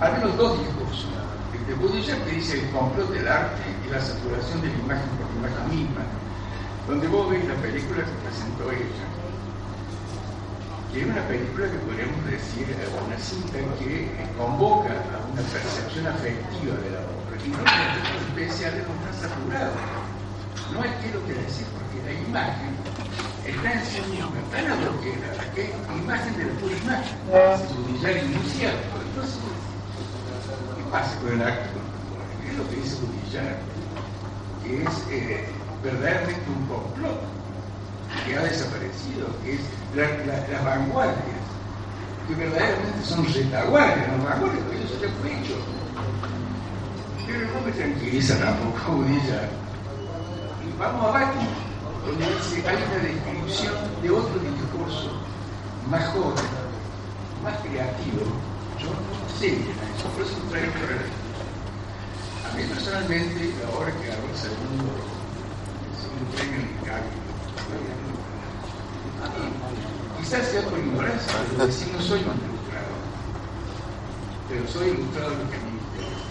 al 0.00 0.12
menos 0.12 0.36
dos 0.36 0.58
discursos. 0.58 1.08
El 1.54 1.66
de 1.66 1.74
Baudrillard 1.74 2.24
que 2.24 2.30
dice 2.32 2.60
el 2.60 2.70
complot 2.70 3.10
del 3.10 3.26
arte 3.26 3.62
y 3.86 3.90
la 3.90 4.00
saturación 4.00 4.60
de 4.60 4.68
la 4.68 4.74
imagen 4.74 5.08
por 5.16 5.26
la 5.42 5.48
imagen 5.48 5.76
misma 5.76 6.02
donde 6.88 7.06
vos 7.06 7.28
ves 7.28 7.46
la 7.46 7.54
película 7.56 7.98
que 7.98 8.12
presentó 8.24 8.72
ella, 8.72 9.04
que 10.92 11.00
es 11.00 11.06
una 11.06 11.22
película 11.28 11.70
que 11.70 11.78
podríamos 11.84 12.24
decir 12.30 12.64
eh, 12.70 12.88
una 13.06 13.18
cinta 13.18 13.58
que 13.78 14.08
convoca 14.36 14.88
a 14.88 15.20
una 15.32 15.42
percepción 15.42 16.06
afectiva 16.06 16.76
de 16.80 16.90
la 16.96 17.00
obra, 17.04 17.36
y 17.44 17.48
no 17.48 17.58
los 17.60 18.22
especiales 18.32 18.84
no 18.88 18.94
están 18.96 19.30
saturados. 19.30 19.76
No 20.72 20.82
hay 20.82 20.90
que 21.00 21.12
lo 21.12 21.24
que 21.26 21.34
decir, 21.34 21.66
porque 21.76 21.98
la 22.04 22.12
imagen 22.28 22.72
está 23.44 23.72
en 23.72 23.84
sí 23.84 24.00
misma 24.10 24.40
tan 24.50 24.66
adroquera 24.66 25.28
que 25.54 25.72
imagen 25.96 26.36
de 26.36 26.44
la 26.44 26.52
pura 26.60 26.76
imagen, 26.76 27.16
se 27.68 27.74
budillar 27.74 28.16
y 28.16 28.28
no 28.28 28.40
es 28.40 28.52
cierto. 28.52 28.94
Entonces, 29.08 29.40
¿qué 30.76 30.90
pasa 30.90 31.18
con 31.20 31.32
el 31.32 31.42
acto? 31.42 31.78
¿Qué 32.42 32.50
es 32.50 32.56
lo 32.56 32.68
que 32.68 32.76
dice 32.76 32.96
Budillar? 33.04 33.58
Que 34.62 34.82
es 34.84 34.96
eh, 35.10 35.44
verdaderamente 35.82 36.44
un 36.48 36.66
complot 36.66 37.20
que 38.26 38.36
ha 38.36 38.42
desaparecido, 38.42 39.26
que 39.44 39.54
es 39.54 39.60
la- 39.94 40.24
la- 40.26 40.48
las 40.48 40.64
vanguardias, 40.64 41.38
que 42.26 42.34
verdaderamente 42.34 43.04
son 43.04 43.24
retaguardias, 43.26 44.08
las 44.08 44.24
vanguardias, 44.24 44.64
eso 44.84 45.00
ya 45.00 45.08
fue 45.20 45.32
hecho. 45.32 45.54
Pero 47.26 47.40
no 47.52 47.60
me 47.66 47.72
tranquiliza 47.72 48.38
tampoco 48.38 48.92
Budillar. 48.96 49.48
Y 50.64 50.78
vamos 50.78 51.04
a 51.06 51.10
Baki, 51.10 51.46
donde 52.06 52.24
hay 52.24 52.76
una 52.76 53.02
descripción 53.02 53.74
de 54.02 54.10
otro 54.10 54.38
discurso 54.40 55.10
más 55.90 56.04
joven, 56.08 56.44
más 57.42 57.56
creativo. 57.60 58.22
Yo 58.78 58.88
no 58.88 59.38
sé 59.38 59.58
por 60.14 60.22
eso 60.24 60.34
traigo 60.50 60.72
A 62.48 62.56
mí 62.56 62.62
personalmente, 62.64 63.52
la 63.62 63.76
obra 63.76 63.92
que 63.92 64.12
hago 64.12 64.26
el 64.28 64.36
segundo 64.36 65.18
un 66.18 66.26
premio 66.34 66.58
literario. 66.58 67.12
A 67.58 67.78
mí, 67.78 68.17
quizás 70.18 70.46
sea 70.48 70.62
por 70.62 70.78
ignorancia, 70.78 71.32
pero 71.50 71.66
decir 71.66 71.88
no 71.92 72.00
soy 72.00 72.20
un 72.20 72.36
ilustrador, 72.36 73.00
pero 74.48 74.68
soy 74.68 74.88
ilustrado 74.88 75.30
de 75.30 75.36
lo 75.36 75.50
que 75.50 75.56
a 75.56 75.60
mí 75.60 75.70
me 75.72 75.78
interesa. 75.78 76.28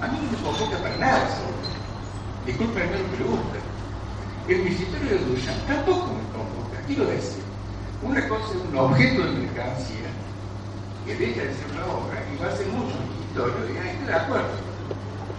A 0.00 0.06
mí 0.08 0.18
no 0.22 0.30
me 0.30 0.38
convoca 0.44 0.78
para 0.78 0.96
nada 0.98 1.26
esa 1.26 1.42
obra. 1.42 1.68
Disculpenme 2.46 2.96
le 2.96 3.24
gusta. 3.24 3.58
El 4.48 4.58
Ministerio 4.62 5.10
de 5.10 5.18
Duchamp 5.18 5.66
tampoco 5.66 6.06
me 6.14 6.24
convoca, 6.32 6.80
quiero 6.86 7.04
decir. 7.06 7.42
Una 8.02 8.28
cosa 8.28 8.44
es 8.54 8.72
un 8.72 8.78
objeto 8.78 9.24
de 9.24 9.30
mercancía 9.32 10.08
que 11.04 11.14
deja 11.16 11.42
de 11.42 11.54
ser 11.54 11.66
una 11.72 11.86
obra 11.86 12.22
y 12.32 12.42
va 12.42 12.48
a 12.48 12.56
ser 12.56 12.66
mucho 12.68 12.94
en 12.94 13.08
la 13.10 13.26
historia, 13.26 13.82
ahí 13.82 13.90
estoy 13.90 14.06
de 14.06 14.14
acuerdo 14.14 14.68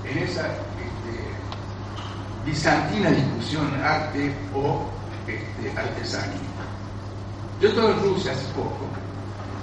en 0.04 0.18
esa 0.18 0.48
este, 0.48 2.46
bizantina 2.46 3.12
discusión 3.12 3.74
arte 3.82 4.34
o 4.54 4.90
este, 5.28 5.80
artesanía. 5.80 6.49
Yo 7.60 7.68
estuve 7.68 7.92
en 7.92 8.00
Rusia 8.00 8.32
hace 8.32 8.48
poco 8.54 8.88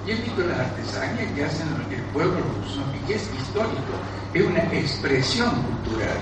y 0.05 0.11
he 0.11 0.15
visto 0.15 0.41
las 0.43 0.59
artesanías 0.59 1.31
que 1.33 1.43
hacen 1.43 1.67
el 1.89 2.01
pueblo 2.13 2.37
ruso 2.61 2.81
y 2.95 3.07
que 3.07 3.15
es 3.15 3.23
histórico, 3.33 3.97
es 4.35 4.45
una 4.45 4.63
expresión 4.71 5.49
cultural 5.63 6.17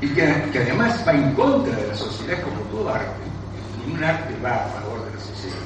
y 0.00 0.08
que, 0.08 0.58
además 0.58 1.00
va 1.06 1.12
en 1.12 1.32
contra 1.34 1.76
de 1.76 1.86
la 1.86 1.94
sociedad 1.94 2.42
como 2.42 2.60
todo 2.72 2.92
arte. 2.92 3.22
Ningún 3.86 4.02
arte 4.02 4.34
va 4.44 4.66
a 4.66 4.68
favor 4.70 5.04
de 5.04 5.14
la 5.14 5.20
sociedad. 5.20 5.56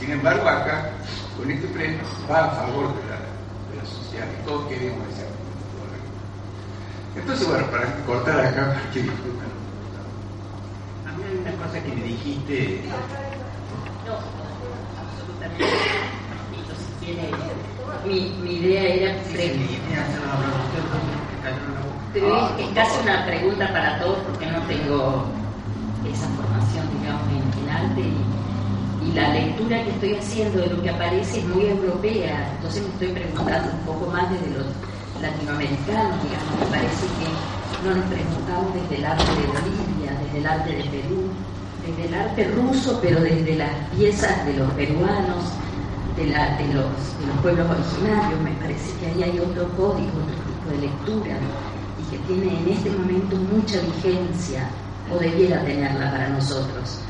Sin 0.00 0.12
embargo, 0.12 0.48
acá, 0.48 0.90
con 1.36 1.50
este 1.50 1.68
premio, 1.68 1.98
va 2.30 2.46
a 2.46 2.50
favor 2.52 2.86
de 2.94 3.02
la, 3.10 3.16
de 3.68 3.76
la 3.76 3.84
sociedad 3.84 4.26
y 4.32 4.46
todos 4.46 4.66
queremos 4.68 5.06
ese 5.12 5.22
arte. 5.22 5.38
Entonces, 7.16 7.46
bueno, 7.46 7.66
para 7.66 7.94
cortar 8.06 8.40
acá, 8.40 8.68
para 8.68 8.90
que 8.92 9.02
disfruten. 9.02 9.48
A 11.06 11.12
mí 11.12 11.24
hay 11.30 11.36
una 11.36 11.64
cosa 11.64 11.82
que 11.82 11.92
me 11.94 12.02
dijiste, 12.02 12.82
No, 14.08 14.16
absolutamente. 15.04 15.64
Entonces, 16.56 16.86
tiene, 17.00 17.28
mi, 18.06 18.18
mi 18.42 18.56
idea 18.56 18.82
era 18.82 19.24
sí, 19.24 19.78
pero 22.12 22.34
Ah, 22.34 22.50
es, 22.58 22.66
es 22.66 22.74
casi 22.74 23.00
una 23.02 23.26
pregunta 23.26 23.68
para 23.72 23.98
todos 24.00 24.18
porque 24.26 24.46
no 24.46 24.60
tengo 24.62 25.24
esa 26.10 26.26
formación, 26.28 26.84
digamos, 26.98 27.28
en, 27.28 27.44
en 27.62 27.68
arte 27.68 28.00
y, 28.00 29.08
y 29.08 29.12
la 29.12 29.28
lectura 29.34 29.84
que 29.84 29.90
estoy 29.90 30.14
haciendo 30.14 30.60
de 30.60 30.66
lo 30.68 30.82
que 30.82 30.90
aparece 30.90 31.40
es 31.40 31.46
muy 31.46 31.66
europea, 31.66 32.50
entonces 32.56 32.82
me 32.82 32.88
estoy 32.94 33.08
preguntando 33.08 33.70
un 33.72 33.84
poco 33.84 34.10
más 34.10 34.30
desde 34.30 34.50
los 34.56 34.66
latinoamericanos, 35.20 36.16
digamos, 36.22 36.52
me 36.60 36.66
parece 36.70 37.06
que 37.18 37.28
no 37.88 37.94
nos 37.94 38.04
preguntamos 38.06 38.74
desde 38.74 38.94
el 38.96 39.04
arte 39.04 39.24
de 39.36 39.46
Bolivia, 39.46 40.10
desde 40.24 40.38
el 40.38 40.46
arte 40.46 40.70
de 40.76 40.84
Perú, 40.84 41.07
desde 41.88 42.04
el 42.08 42.14
arte 42.14 42.44
ruso, 42.54 42.98
pero 43.02 43.20
desde 43.20 43.56
las 43.56 43.70
piezas 43.96 44.44
de 44.46 44.54
los 44.54 44.70
peruanos, 44.72 45.44
de, 46.16 46.26
la- 46.26 46.56
de 46.56 46.64
los, 46.74 46.84
de 47.20 47.26
los 47.26 47.36
pueblos 47.42 47.66
originarios, 47.70 48.40
me 48.42 48.50
parece 48.52 48.92
que 48.98 49.06
ahí 49.06 49.22
hay 49.22 49.38
otro 49.40 49.68
código, 49.76 50.10
otro 50.18 50.36
tipo 50.48 50.70
de 50.70 50.78
lectura, 50.78 51.36
y 52.00 52.10
que 52.10 52.18
tiene 52.26 52.58
en 52.60 52.68
este 52.76 52.90
momento 52.90 53.36
mucha 53.36 53.78
vigencia, 53.80 54.68
o 55.12 55.18
debiera 55.18 55.64
tenerla 55.64 56.10
para 56.10 56.28
nosotros. 56.28 57.00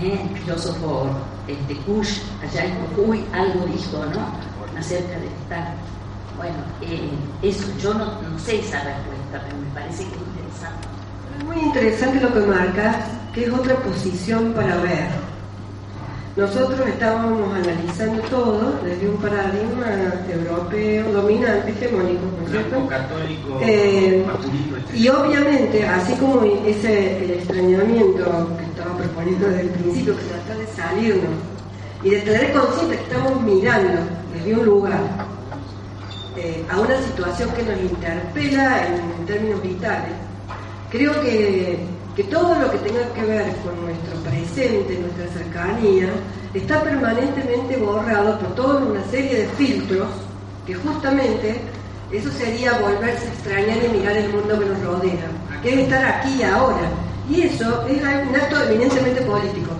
¿Eh? 0.00 0.26
El 0.30 0.38
filósofo 0.38 1.06
este, 1.48 1.76
Kush, 1.78 2.20
allá 2.42 2.64
en 2.66 2.74
Jujuy, 2.96 3.24
algo 3.32 3.66
dijo, 3.66 3.98
¿no? 4.06 4.78
Acerca 4.78 5.18
de 5.18 5.26
estar. 5.26 5.74
Bueno, 6.36 6.56
eh, 6.80 7.10
eso, 7.42 7.66
yo 7.82 7.92
no, 7.94 8.04
no 8.06 8.38
sé 8.38 8.60
esa 8.60 8.78
respuesta, 8.78 9.42
pero 9.44 9.56
me 9.58 9.68
parece 9.74 10.04
que 10.04 10.14
es 10.14 10.20
interesante. 10.22 10.88
Es 11.38 11.44
muy 11.44 11.58
interesante 11.58 12.20
lo 12.20 12.32
que 12.32 12.40
marcas, 12.40 12.96
que 13.34 13.44
es 13.44 13.52
otra 13.52 13.76
posición 13.76 14.52
para 14.52 14.76
ver. 14.78 15.08
Nosotros 16.34 16.80
estábamos 16.88 17.54
analizando 17.54 18.22
todo 18.22 18.72
desde 18.82 19.06
un 19.06 19.16
paradigma 19.18 19.86
europeo 20.32 21.12
dominante, 21.12 21.70
hegemónico, 21.72 22.22
¿no 22.42 22.48
cierto? 22.50 22.86
católico, 22.88 23.60
Eh, 23.60 24.24
masculino, 24.26 24.76
etc. 24.78 24.94
Y 24.94 25.08
obviamente, 25.08 25.86
así 25.86 26.14
como 26.14 26.42
ese 26.66 27.22
el 27.22 27.30
extrañamiento 27.32 28.48
que 28.56 28.64
estaba 28.64 28.96
proponiendo 28.96 29.46
desde 29.48 29.60
el 29.60 29.68
principio, 29.70 30.16
que 30.16 30.24
trata 30.24 30.58
de 30.58 30.66
salirnos 30.68 31.34
y 32.02 32.10
de 32.10 32.18
tener 32.20 32.52
consciente 32.54 32.96
que 32.96 33.02
estamos 33.02 33.42
mirando 33.42 34.00
desde 34.34 34.54
un 34.58 34.64
lugar 34.64 35.00
eh, 36.38 36.64
a 36.70 36.80
una 36.80 36.96
situación 37.02 37.50
que 37.50 37.62
nos 37.62 37.78
interpela 37.78 38.86
en, 38.86 38.94
en 38.94 39.26
términos 39.26 39.62
vitales, 39.62 40.12
creo 40.90 41.12
que 41.20 41.78
que 42.16 42.24
todo 42.24 42.54
lo 42.58 42.70
que 42.70 42.78
tenga 42.78 43.06
que 43.14 43.22
ver 43.22 43.56
con 43.56 43.80
nuestro 43.80 44.16
presente, 44.20 44.98
nuestra 44.98 45.28
cercanía, 45.28 46.08
está 46.52 46.82
permanentemente 46.82 47.76
borrado 47.78 48.38
por 48.38 48.54
toda 48.54 48.82
una 48.82 49.02
serie 49.10 49.42
de 49.42 49.46
filtros 49.48 50.08
que 50.66 50.74
justamente 50.74 51.60
eso 52.12 52.30
sería 52.30 52.78
volverse 52.78 53.26
a 53.26 53.32
extrañar 53.32 53.78
y 53.84 53.98
mirar 53.98 54.16
el 54.16 54.30
mundo 54.30 54.58
que 54.58 54.66
nos 54.66 54.82
rodea, 54.84 55.26
que 55.62 55.72
es 55.72 55.80
estar 55.80 56.04
aquí 56.04 56.34
y 56.38 56.42
ahora. 56.42 56.90
Y 57.30 57.42
eso 57.42 57.86
es 57.86 58.02
un 58.02 58.36
acto 58.36 58.62
eminentemente 58.64 59.22
político. 59.22 59.70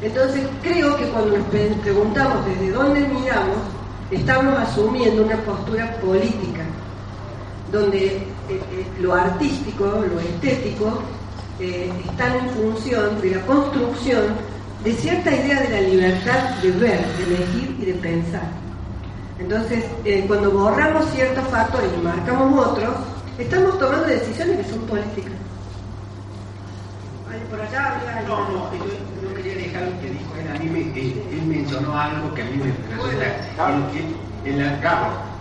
Entonces 0.00 0.42
creo 0.62 0.96
que 0.96 1.04
cuando 1.08 1.36
nos 1.36 1.46
preguntamos 1.48 2.46
desde 2.46 2.70
dónde 2.70 3.00
miramos, 3.00 3.58
estamos 4.10 4.58
asumiendo 4.58 5.24
una 5.24 5.36
postura 5.38 5.96
política, 6.00 6.62
donde 7.70 8.26
lo 9.00 9.14
artístico, 9.14 9.84
lo 9.86 10.20
estético, 10.20 11.00
eh, 11.60 11.90
están 12.08 12.36
en 12.36 12.50
función 12.50 13.20
de 13.20 13.30
la 13.36 13.46
construcción 13.46 14.24
de 14.84 14.92
cierta 14.94 15.34
idea 15.34 15.60
de 15.62 15.68
la 15.68 15.80
libertad 15.80 16.50
de 16.62 16.70
ver, 16.72 17.04
de 17.16 17.24
elegir 17.24 17.76
y 17.80 17.84
de 17.86 17.94
pensar. 17.94 18.48
Entonces, 19.38 19.84
cuando 20.26 20.50
borramos 20.50 21.08
ciertos 21.10 21.46
factores 21.48 21.90
y 21.96 22.02
marcamos 22.02 22.66
otros, 22.66 22.94
estamos 23.38 23.78
tomando 23.78 24.06
decisiones 24.06 24.58
que 24.58 24.72
son 24.72 24.80
políticas. 24.80 25.32
Por 27.50 27.60
allá 27.60 28.00
había 28.00 28.22
no, 28.28 28.48
no, 28.48 28.70
yo, 28.74 29.34
quería 29.34 29.54
dejar 29.54 29.82
lo 29.82 30.00
que 30.00 30.10
dijo 30.10 30.34
él. 30.40 30.48
A 30.48 30.58
mí 30.58 30.68
me, 30.68 30.80
él, 31.00 31.42
mencionó 31.46 31.98
algo 31.98 32.34
que 32.34 32.42
a 32.42 32.44
mí 32.46 32.56
me 32.56 32.94
resulta. 32.94 33.26
En, 34.44 34.58
la, 34.58 34.72
en 34.72 34.74
la 34.74 34.80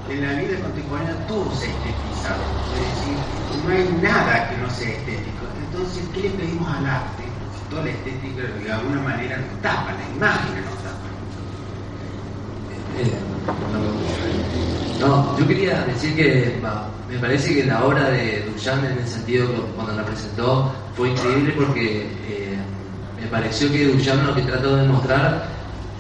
vida 0.08 0.60
contemporánea 0.62 1.28
todo 1.28 1.52
se 1.56 1.68
ha 1.68 1.70
estetizado. 1.70 2.44
Es 2.76 2.82
decir, 2.96 3.18
no 3.66 3.74
hay 3.74 4.02
nada 4.02 4.50
que 4.50 4.58
no 4.58 4.70
sea 4.70 4.90
estético. 4.90 5.46
Entonces, 5.66 6.04
¿qué 6.14 6.22
le 6.22 6.30
pedimos 6.32 6.68
al 6.70 6.86
arte? 6.86 7.24
Toda 7.70 7.84
la 7.84 7.92
estética 7.92 8.44
de 8.64 8.72
alguna 8.72 9.02
manera 9.02 9.38
nos 9.38 9.62
tapa, 9.62 9.92
la 9.92 10.16
imagen 10.16 10.64
nos 10.64 10.78
tapa. 10.84 11.08
Eh, 12.98 13.12
no, 15.00 15.38
yo 15.38 15.48
quería 15.48 15.82
decir 15.84 16.16
que 16.16 16.60
me 17.10 17.20
parece 17.20 17.56
que 17.56 17.66
la 17.66 17.84
obra 17.84 18.10
de 18.10 18.50
Duchamp 18.52 18.84
en 18.86 18.98
el 18.98 19.08
sentido 19.08 19.48
cuando 19.76 19.94
la 19.94 20.06
presentó 20.06 20.74
fue 20.96 21.10
increíble 21.10 21.54
porque 21.56 22.02
eh, 22.28 22.58
me 23.22 23.28
pareció 23.28 23.72
que 23.72 23.88
Duchamp 23.90 24.26
lo 24.26 24.36
que 24.36 24.42
trató 24.42 24.76
de 24.78 24.88
mostrar 24.88 25.48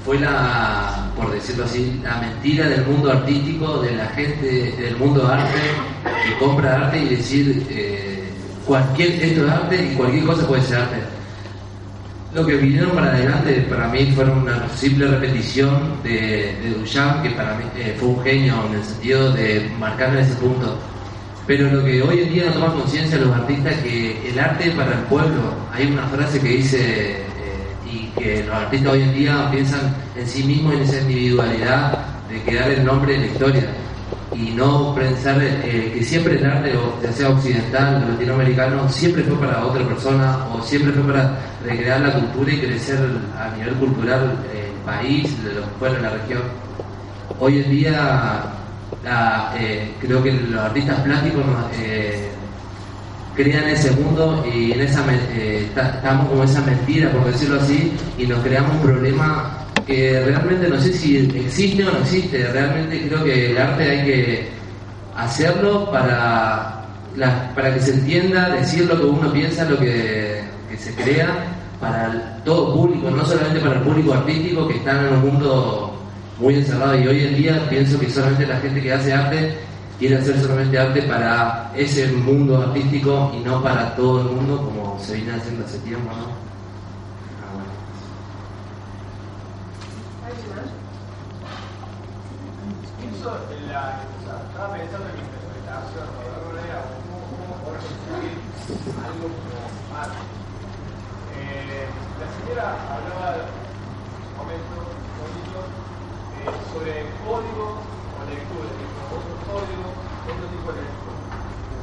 fue 0.03 0.19
la, 0.19 1.06
por 1.17 1.31
decirlo 1.31 1.65
así, 1.65 1.99
la 2.03 2.17
mentira 2.17 2.67
del 2.69 2.85
mundo 2.85 3.11
artístico, 3.11 3.81
de 3.81 3.95
la 3.95 4.05
gente 4.07 4.75
del 4.77 4.95
mundo 4.97 5.27
arte 5.27 5.59
que 6.03 6.37
compra 6.37 6.85
arte 6.85 6.99
y 6.99 7.09
decir 7.15 7.65
eh, 7.69 8.23
cualquier 8.65 9.11
esto 9.23 9.45
es 9.45 9.51
arte 9.51 9.89
y 9.91 9.95
cualquier 9.95 10.25
cosa 10.25 10.47
puede 10.47 10.61
ser 10.61 10.77
arte. 10.77 10.97
Lo 12.33 12.45
que 12.45 12.55
vinieron 12.57 12.91
para 12.91 13.11
adelante 13.13 13.65
para 13.69 13.87
mí 13.87 14.11
fueron 14.13 14.39
una 14.39 14.69
simple 14.75 15.07
repetición 15.07 16.01
de, 16.03 16.55
de 16.61 16.73
Duchamp, 16.77 17.23
que 17.23 17.31
para 17.31 17.55
mí 17.55 17.63
eh, 17.77 17.95
fue 17.99 18.09
un 18.09 18.23
genio 18.23 18.55
en 18.69 18.75
el 18.75 18.83
sentido 18.83 19.31
de 19.31 19.69
marcar 19.79 20.09
en 20.09 20.19
ese 20.19 20.35
punto 20.35 20.77
pero 21.47 21.71
lo 21.71 21.83
que 21.85 22.01
hoy 22.01 22.19
en 22.19 22.33
día 22.33 22.45
no 22.47 22.51
toma 22.51 22.73
conciencia 22.73 23.17
los 23.17 23.33
artistas 23.33 23.71
es 23.77 23.83
que 23.83 24.29
el 24.29 24.37
arte 24.37 24.69
para 24.71 24.91
el 24.91 25.03
pueblo, 25.05 25.41
hay 25.73 25.89
una 25.89 26.05
frase 26.07 26.41
que 26.41 26.49
dice, 26.49 27.23
y 27.91 28.11
que 28.17 28.43
los 28.43 28.55
artistas 28.55 28.93
hoy 28.93 29.01
en 29.03 29.13
día 29.13 29.49
piensan 29.51 29.95
en 30.15 30.27
sí 30.27 30.43
mismos 30.43 30.73
en 30.75 30.81
esa 30.81 31.01
individualidad 31.01 31.97
de 32.29 32.41
quedar 32.43 32.69
el 32.71 32.85
nombre 32.85 33.13
de 33.13 33.19
la 33.19 33.25
historia 33.27 33.63
y 34.33 34.51
no 34.51 34.93
pensar 34.93 35.37
eh, 35.41 35.91
que 35.93 36.03
siempre 36.03 36.35
el 36.35 36.45
arte, 36.45 36.73
ya 37.01 37.11
sea 37.11 37.29
occidental 37.29 38.03
o 38.03 38.11
latinoamericano, 38.11 38.87
siempre 38.89 39.23
fue 39.23 39.37
para 39.39 39.65
otra 39.65 39.85
persona 39.87 40.45
o 40.53 40.61
siempre 40.61 40.91
fue 40.93 41.03
para 41.03 41.39
recrear 41.63 42.01
la 42.01 42.13
cultura 42.13 42.53
y 42.53 42.59
crecer 42.59 42.99
a 43.37 43.55
nivel 43.57 43.73
cultural 43.75 44.37
el 44.53 44.73
país, 44.85 45.43
de 45.43 45.53
lo 45.53 45.61
que 45.61 45.69
fuera 45.79 45.99
la 46.01 46.09
región. 46.11 46.41
Hoy 47.39 47.63
en 47.63 47.71
día 47.71 48.43
eh, 49.57 49.91
creo 49.99 50.21
que 50.21 50.33
los 50.33 50.61
artistas 50.61 50.99
plásticos 51.01 51.43
eh, 51.79 52.29
crean 53.37 53.69
ese 53.69 53.91
mundo 53.91 54.43
y 54.51 54.71
en 54.71 54.81
esa 54.81 55.05
eh, 55.13 55.69
estamos 55.69 56.27
como 56.27 56.43
esa 56.43 56.59
mentira, 56.61 57.11
por 57.11 57.31
decirlo 57.31 57.61
así, 57.61 57.93
y 58.17 58.25
nos 58.25 58.39
creamos 58.39 58.73
un 58.75 58.81
problema 58.81 59.63
que 59.85 60.21
realmente 60.25 60.67
no 60.67 60.81
sé 60.81 60.91
si 60.91 61.17
existe 61.17 61.85
o 61.85 61.91
no 61.91 61.99
existe. 61.99 62.45
Realmente 62.51 63.07
creo 63.07 63.23
que 63.23 63.51
el 63.51 63.57
arte 63.57 63.89
hay 63.89 64.05
que 64.05 64.47
hacerlo 65.15 65.89
para, 65.91 66.83
para 67.55 67.73
que 67.75 67.79
se 67.79 67.93
entienda, 67.93 68.49
decir 68.49 68.85
lo 68.85 68.99
que 68.99 69.05
uno 69.05 69.31
piensa, 69.31 69.65
lo 69.65 69.77
que, 69.77 70.41
que 70.69 70.77
se 70.77 70.93
crea 70.95 71.53
para 71.79 72.41
todo 72.43 72.73
público, 72.73 73.11
no 73.11 73.23
solamente 73.23 73.59
para 73.59 73.75
el 73.75 73.81
público 73.81 74.13
artístico 74.13 74.67
que 74.67 74.77
está 74.77 74.99
en 74.99 75.13
un 75.13 75.21
mundo 75.21 75.93
muy 76.39 76.55
encerrado 76.55 76.99
y 76.99 77.07
hoy 77.07 77.23
en 77.23 77.37
día 77.37 77.69
pienso 77.69 77.99
que 77.99 78.09
solamente 78.09 78.47
la 78.47 78.57
gente 78.57 78.81
que 78.81 78.93
hace 78.93 79.13
arte 79.13 79.66
quiere 79.99 80.17
hacer 80.17 80.39
solamente 80.39 80.77
arte 80.77 81.01
para 81.03 81.71
ese 81.75 82.07
mundo 82.11 82.61
artístico 82.61 83.31
y 83.35 83.39
no 83.43 83.61
para 83.63 83.95
todo 83.95 84.21
el 84.21 84.35
mundo 84.35 84.57
como 84.57 84.99
se 84.99 85.15
viene 85.15 85.33
haciendo 85.33 85.65
hace 85.65 85.79
tiempo, 85.79 86.09
¿no? 86.11 86.47
estaba 94.57 94.73
pensando 94.73 95.05
en 95.09 95.13
mi 95.13 95.21
interpretación, 95.21 96.07
cómo 97.29 97.55
poder 97.61 97.77
construir 97.77 98.37
algo 99.05 99.25
como 99.29 99.61
arte. 99.93 100.17
Eh, 101.37 101.85
la 102.17 102.27
señora 102.33 102.73
hablaba 102.89 103.37
un 103.37 104.37
momento 104.37 104.75
sobre 106.73 107.05
código 107.21 107.85
o 108.17 108.25
lectura, 108.25 108.69
otro 109.13 109.33
código, 109.45 109.85
otro 110.25 110.45
tipo 110.49 110.73
de. 110.73 110.81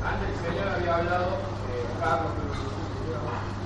Antes 0.02 0.28
el 0.34 0.38
señor 0.42 0.68
había 0.68 0.96
hablado, 0.98 1.38
eh, 1.70 1.86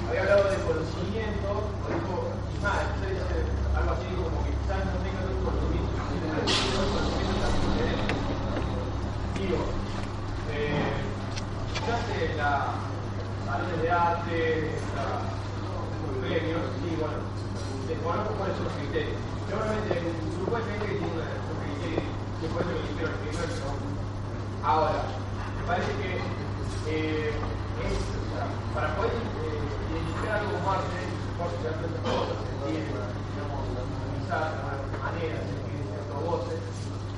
había 0.09 0.20
hablado 0.22 0.44
de 0.50 0.57
conocimiento, 0.68 1.48
o 1.48 1.87
dijo, 1.88 2.28
dice 2.52 3.40
algo 3.72 3.90
así 3.96 4.07
como 4.12 4.44
que 4.44 4.52
no 4.68 4.98
diferentes. 7.57 8.20
Digo, 9.35 9.61
eh, 10.52 11.09
eh, 12.18 12.35
la 12.37 12.74
de 13.81 13.90
arte, 13.90 14.70
los 15.64 16.18
premios, 16.20 16.61
sí, 16.85 16.90
bueno, 18.04 18.22
cuáles 18.37 18.57
son 18.57 18.64
los 18.64 18.74
criterios. 18.74 19.16
Seguramente 19.48 19.92
un 19.96 20.37
grupo 20.37 20.57
de 20.57 20.64
gente 20.64 20.87
que 20.87 21.38
que 22.38 22.46
criterio 22.46 23.18
primero 23.18 23.51
que 23.51 23.59
no. 23.66 23.74
Ahora, 24.62 25.11
me 25.59 25.62
parece 25.66 25.90
que 25.98 26.22
eh, 26.87 27.35
es, 27.35 27.94
o 27.98 28.27
sea, 28.31 28.46
para 28.74 28.94
poder 28.94 29.11
eh, 29.11 29.59
identificar 29.90 30.38
algo 30.38 30.55
como 30.62 30.70
por 31.35 31.51
ciertas 31.59 31.90
cosas, 32.07 32.38
sentir, 32.46 32.87
digamos, 32.94 33.59
analizar 33.74 34.55
de 34.55 34.98
manera, 35.03 35.38
sentir 35.51 35.83
ciertas 35.83 36.20
voces, 36.22 36.59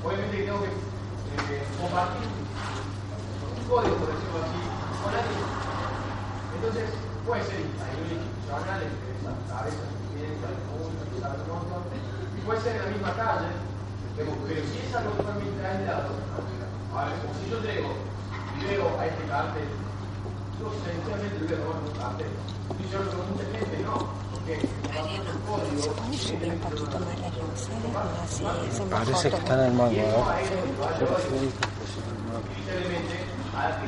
obviamente 0.01 0.41
tengo 0.41 0.65
que 0.65 0.73
eh, 0.73 1.69
compartir 1.77 2.25
un 2.25 3.65
código, 3.69 3.95
por 4.01 4.09
decirlo 4.09 4.41
así, 4.41 4.61
con 5.05 5.11
la 5.13 5.21
Entonces, 5.21 6.89
puede 7.29 7.45
ser 7.45 7.61
a 7.77 7.93
institucional, 8.09 8.81
entre 8.89 9.21
montón, 11.45 11.85
puede 12.41 12.61
ser 12.65 12.77
en 12.77 12.85
la 12.85 12.89
misma 12.89 13.13
calle, 13.21 13.70
pero, 14.21 14.63
si 14.69 14.79
es 14.79 14.95
algo 14.95 15.11
totalmente 15.13 15.67
aislado, 15.67 16.13
a 16.95 17.05
ver, 17.05 17.15
como 17.21 17.35
si 17.41 17.49
yo 17.51 17.61
llego 17.61 17.91
y 18.61 18.65
veo 18.67 18.99
a 18.99 19.07
este 19.07 19.25
cartel, 19.25 19.69
yo 20.61 20.67
sencillamente 20.85 21.41
le 21.49 21.57
voy 21.57 21.73
a 21.73 21.81
un 21.81 21.93
cartel. 21.97 22.33
Y 22.79 22.85
yo 22.93 22.99
lo 23.01 23.11
mucha 23.25 23.45
gente 23.57 23.81
no, 23.81 24.13
el. 24.47 24.61
Parece 28.91 29.31
que 29.31 29.37
está 29.37 29.55
en 29.55 29.61
el 29.61 29.73
mango, 29.73 29.95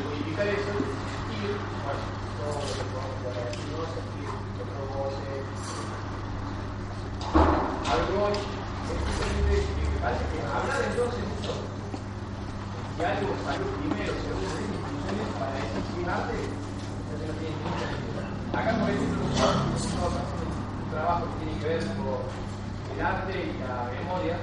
modificar 0.05 0.47
eso 0.49 0.73
y, 1.33 1.39
bueno, 1.85 2.03
no 7.89 8.33
que 8.33 8.52
hablar 10.03 10.83
entonces 10.91 11.23
esto, 11.23 11.55
y 12.99 13.03
algo 13.03 13.35
salió 13.47 13.67
primero, 13.79 14.13
segundo, 14.19 14.51
instituciones 14.59 15.31
para 15.39 15.55
exigir 15.63 16.11
arte, 16.11 16.35
entonces 16.43 17.27
no 17.31 17.35
tiene 17.39 17.57
mucha 17.63 17.87
necesidad. 17.87 18.27
Acá, 18.59 18.71
por 18.83 18.91
ejemplo, 18.91 19.23
un 19.23 20.91
trabajo 20.91 21.23
que 21.27 21.45
tiene 21.45 21.59
que 21.61 21.69
ver 21.69 21.83
con 21.87 22.19
el 22.95 23.01
arte 23.01 23.33
y 23.33 23.59
la 23.63 23.77
memoria. 23.95 24.37